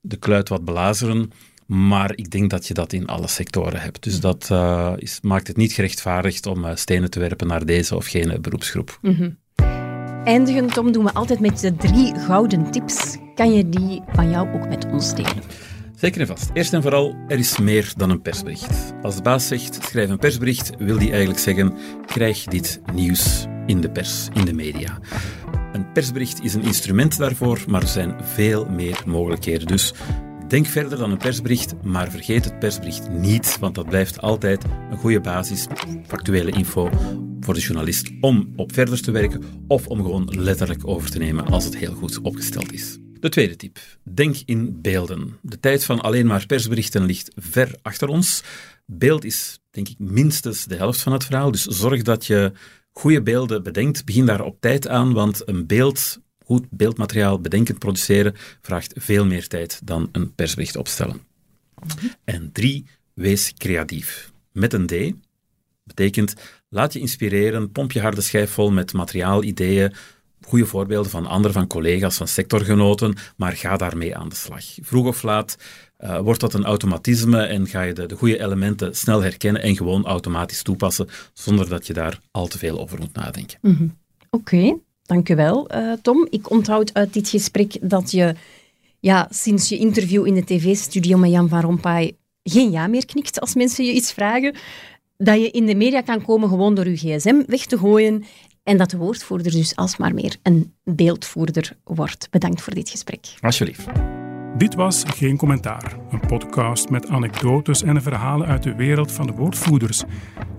de 0.00 0.16
kluit 0.16 0.48
wat 0.48 0.64
belazeren. 0.64 1.30
Maar 1.72 2.12
ik 2.14 2.30
denk 2.30 2.50
dat 2.50 2.66
je 2.66 2.74
dat 2.74 2.92
in 2.92 3.06
alle 3.06 3.28
sectoren 3.28 3.80
hebt. 3.80 4.02
Dus 4.02 4.20
dat 4.20 4.48
uh, 4.52 4.92
is, 4.96 5.18
maakt 5.22 5.46
het 5.46 5.56
niet 5.56 5.72
gerechtvaardigd 5.72 6.46
om 6.46 6.64
uh, 6.64 6.70
stenen 6.74 7.10
te 7.10 7.18
werpen 7.18 7.46
naar 7.46 7.66
deze 7.66 7.96
of 7.96 8.06
gene 8.06 8.40
beroepsgroep. 8.40 8.98
Mm 9.02 9.14
-hmm. 9.14 9.38
Eindigend, 10.24 10.74
Tom, 10.74 10.92
doen 10.92 11.04
we 11.04 11.12
altijd 11.12 11.40
met 11.40 11.60
de 11.60 11.76
drie 11.76 12.18
gouden 12.18 12.70
tips. 12.70 13.16
Kan 13.34 13.52
je 13.52 13.68
die 13.68 14.02
van 14.12 14.30
jou 14.30 14.52
ook 14.54 14.68
met 14.68 14.86
ons 14.86 15.14
delen? 15.14 15.42
Zeker 15.96 16.20
en 16.20 16.26
vast. 16.26 16.50
Eerst 16.52 16.72
en 16.72 16.82
vooral, 16.82 17.14
er 17.28 17.38
is 17.38 17.58
meer 17.58 17.92
dan 17.96 18.10
een 18.10 18.22
persbericht. 18.22 18.92
Als 19.02 19.16
de 19.16 19.22
baas 19.22 19.46
zegt, 19.46 19.78
schrijf 19.82 20.10
een 20.10 20.18
persbericht, 20.18 20.70
wil 20.78 20.98
die 20.98 21.10
eigenlijk 21.10 21.40
zeggen, 21.40 21.74
krijg 22.06 22.44
dit 22.44 22.80
nieuws 22.94 23.46
in 23.66 23.80
de 23.80 23.90
pers, 23.90 24.28
in 24.32 24.44
de 24.44 24.52
media. 24.52 24.98
Een 25.72 25.92
persbericht 25.92 26.42
is 26.42 26.54
een 26.54 26.64
instrument 26.64 27.18
daarvoor, 27.18 27.64
maar 27.68 27.82
er 27.82 27.88
zijn 27.88 28.14
veel 28.22 28.66
meer 28.70 29.02
mogelijkheden. 29.06 29.66
Dus 29.66 29.94
Denk 30.52 30.66
verder 30.66 30.98
dan 30.98 31.10
een 31.10 31.18
persbericht, 31.18 31.74
maar 31.82 32.10
vergeet 32.10 32.44
het 32.44 32.58
persbericht 32.58 33.10
niet, 33.10 33.58
want 33.58 33.74
dat 33.74 33.88
blijft 33.88 34.20
altijd 34.20 34.64
een 34.90 34.96
goede 34.96 35.20
basis, 35.20 35.66
factuele 36.06 36.50
info 36.50 36.90
voor 37.40 37.54
de 37.54 37.60
journalist 37.60 38.10
om 38.20 38.52
op 38.56 38.72
verder 38.72 39.02
te 39.02 39.10
werken 39.10 39.42
of 39.68 39.86
om 39.86 40.02
gewoon 40.02 40.28
letterlijk 40.38 40.86
over 40.86 41.10
te 41.10 41.18
nemen 41.18 41.46
als 41.46 41.64
het 41.64 41.76
heel 41.76 41.94
goed 41.94 42.20
opgesteld 42.20 42.72
is. 42.72 42.98
De 43.20 43.28
tweede 43.28 43.56
tip. 43.56 43.78
Denk 44.04 44.36
in 44.44 44.80
beelden. 44.80 45.38
De 45.42 45.60
tijd 45.60 45.84
van 45.84 46.00
alleen 46.00 46.26
maar 46.26 46.46
persberichten 46.46 47.04
ligt 47.04 47.30
ver 47.36 47.74
achter 47.82 48.08
ons. 48.08 48.42
Beeld 48.86 49.24
is, 49.24 49.58
denk 49.70 49.88
ik, 49.88 49.98
minstens 49.98 50.64
de 50.64 50.76
helft 50.76 51.00
van 51.00 51.12
het 51.12 51.24
verhaal. 51.24 51.50
Dus 51.50 51.64
zorg 51.64 52.02
dat 52.02 52.26
je 52.26 52.52
goede 52.90 53.22
beelden 53.22 53.62
bedenkt. 53.62 54.04
Begin 54.04 54.26
daar 54.26 54.44
op 54.44 54.60
tijd 54.60 54.88
aan, 54.88 55.12
want 55.12 55.48
een 55.48 55.66
beeld 55.66 56.20
goed 56.44 56.66
beeldmateriaal 56.70 57.40
bedenkend 57.40 57.78
produceren 57.78 58.34
vraagt 58.62 58.92
veel 58.96 59.26
meer 59.26 59.48
tijd 59.48 59.80
dan 59.84 60.08
een 60.12 60.34
persbericht 60.34 60.76
opstellen. 60.76 61.20
En 62.24 62.50
drie, 62.52 62.86
wees 63.14 63.52
creatief. 63.56 64.32
Met 64.52 64.72
een 64.72 64.86
D 64.86 64.94
betekent 65.84 66.34
laat 66.68 66.92
je 66.92 67.00
inspireren, 67.00 67.72
pomp 67.72 67.92
je 67.92 68.00
harde 68.00 68.20
schijf 68.20 68.50
vol 68.50 68.70
met 68.70 68.92
materiaal, 68.92 69.42
ideeën, 69.42 69.92
goede 70.46 70.66
voorbeelden 70.66 71.10
van 71.10 71.26
anderen, 71.26 71.52
van 71.52 71.66
collega's, 71.66 72.16
van 72.16 72.28
sectorgenoten, 72.28 73.14
maar 73.36 73.52
ga 73.52 73.76
daarmee 73.76 74.16
aan 74.16 74.28
de 74.28 74.34
slag. 74.34 74.64
Vroeg 74.82 75.06
of 75.06 75.22
laat 75.22 75.56
uh, 76.00 76.18
wordt 76.18 76.40
dat 76.40 76.54
een 76.54 76.64
automatisme 76.64 77.42
en 77.42 77.66
ga 77.66 77.82
je 77.82 77.92
de, 77.92 78.06
de 78.06 78.16
goede 78.16 78.40
elementen 78.40 78.96
snel 78.96 79.22
herkennen 79.22 79.62
en 79.62 79.76
gewoon 79.76 80.06
automatisch 80.06 80.62
toepassen, 80.62 81.08
zonder 81.32 81.68
dat 81.68 81.86
je 81.86 81.92
daar 81.92 82.20
al 82.30 82.46
te 82.46 82.58
veel 82.58 82.80
over 82.80 82.98
moet 82.98 83.14
nadenken. 83.14 83.58
Mhm. 83.60 83.86
Oké, 84.30 84.76
dank 85.12 85.28
u 85.28 85.34
wel, 85.34 85.74
uh, 85.74 85.92
Tom. 86.02 86.26
Ik 86.30 86.50
onthoud 86.50 86.94
uit 86.94 87.12
dit 87.12 87.28
gesprek 87.28 87.76
dat 87.80 88.10
je 88.10 88.34
ja, 89.00 89.28
sinds 89.30 89.68
je 89.68 89.78
interview 89.78 90.26
in 90.26 90.34
de 90.34 90.44
tv-studio 90.44 91.18
met 91.18 91.30
Jan 91.30 91.48
van 91.48 91.60
Rompuy 91.60 92.16
geen 92.42 92.70
ja 92.70 92.86
meer 92.86 93.06
knikt 93.06 93.40
als 93.40 93.54
mensen 93.54 93.84
je 93.84 93.92
iets 93.92 94.12
vragen. 94.12 94.54
Dat 95.16 95.40
je 95.40 95.50
in 95.50 95.66
de 95.66 95.74
media 95.74 96.00
kan 96.00 96.24
komen 96.24 96.48
gewoon 96.48 96.74
door 96.74 96.88
je 96.88 96.96
gsm 96.96 97.42
weg 97.46 97.66
te 97.66 97.78
gooien 97.78 98.24
en 98.62 98.76
dat 98.76 98.90
de 98.90 98.96
woordvoerder 98.96 99.52
dus 99.52 99.76
alsmaar 99.76 100.14
meer 100.14 100.36
een 100.42 100.74
beeldvoerder 100.84 101.76
wordt. 101.84 102.28
Bedankt 102.30 102.62
voor 102.62 102.74
dit 102.74 102.90
gesprek. 102.90 103.34
Alsjeblieft. 103.40 103.86
Dit 104.56 104.74
was 104.74 105.02
Geen 105.06 105.36
Commentaar, 105.36 105.96
een 106.10 106.26
podcast 106.26 106.88
met 106.88 107.08
anekdotes 107.08 107.82
en 107.82 108.02
verhalen 108.02 108.46
uit 108.46 108.62
de 108.62 108.74
wereld 108.74 109.12
van 109.12 109.26
de 109.26 109.32
woordvoerders. 109.32 110.02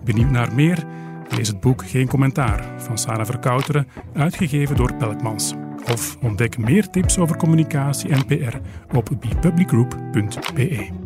Benieuwd 0.03 0.29
naar 0.29 0.55
meer? 0.55 0.85
Lees 1.29 1.47
het 1.47 1.59
boek 1.59 1.87
Geen 1.87 2.07
Commentaar 2.07 2.81
van 2.81 2.97
Sarah 2.97 3.25
Verkouteren, 3.25 3.87
uitgegeven 4.13 4.75
door 4.75 4.95
Pelkmans. 4.95 5.53
Of 5.91 6.17
ontdek 6.21 6.57
meer 6.57 6.89
tips 6.89 7.17
over 7.17 7.37
communicatie 7.37 8.09
en 8.09 8.25
PR 8.25 8.57
op 8.95 9.09
bepublicgroup.be. 9.19 11.02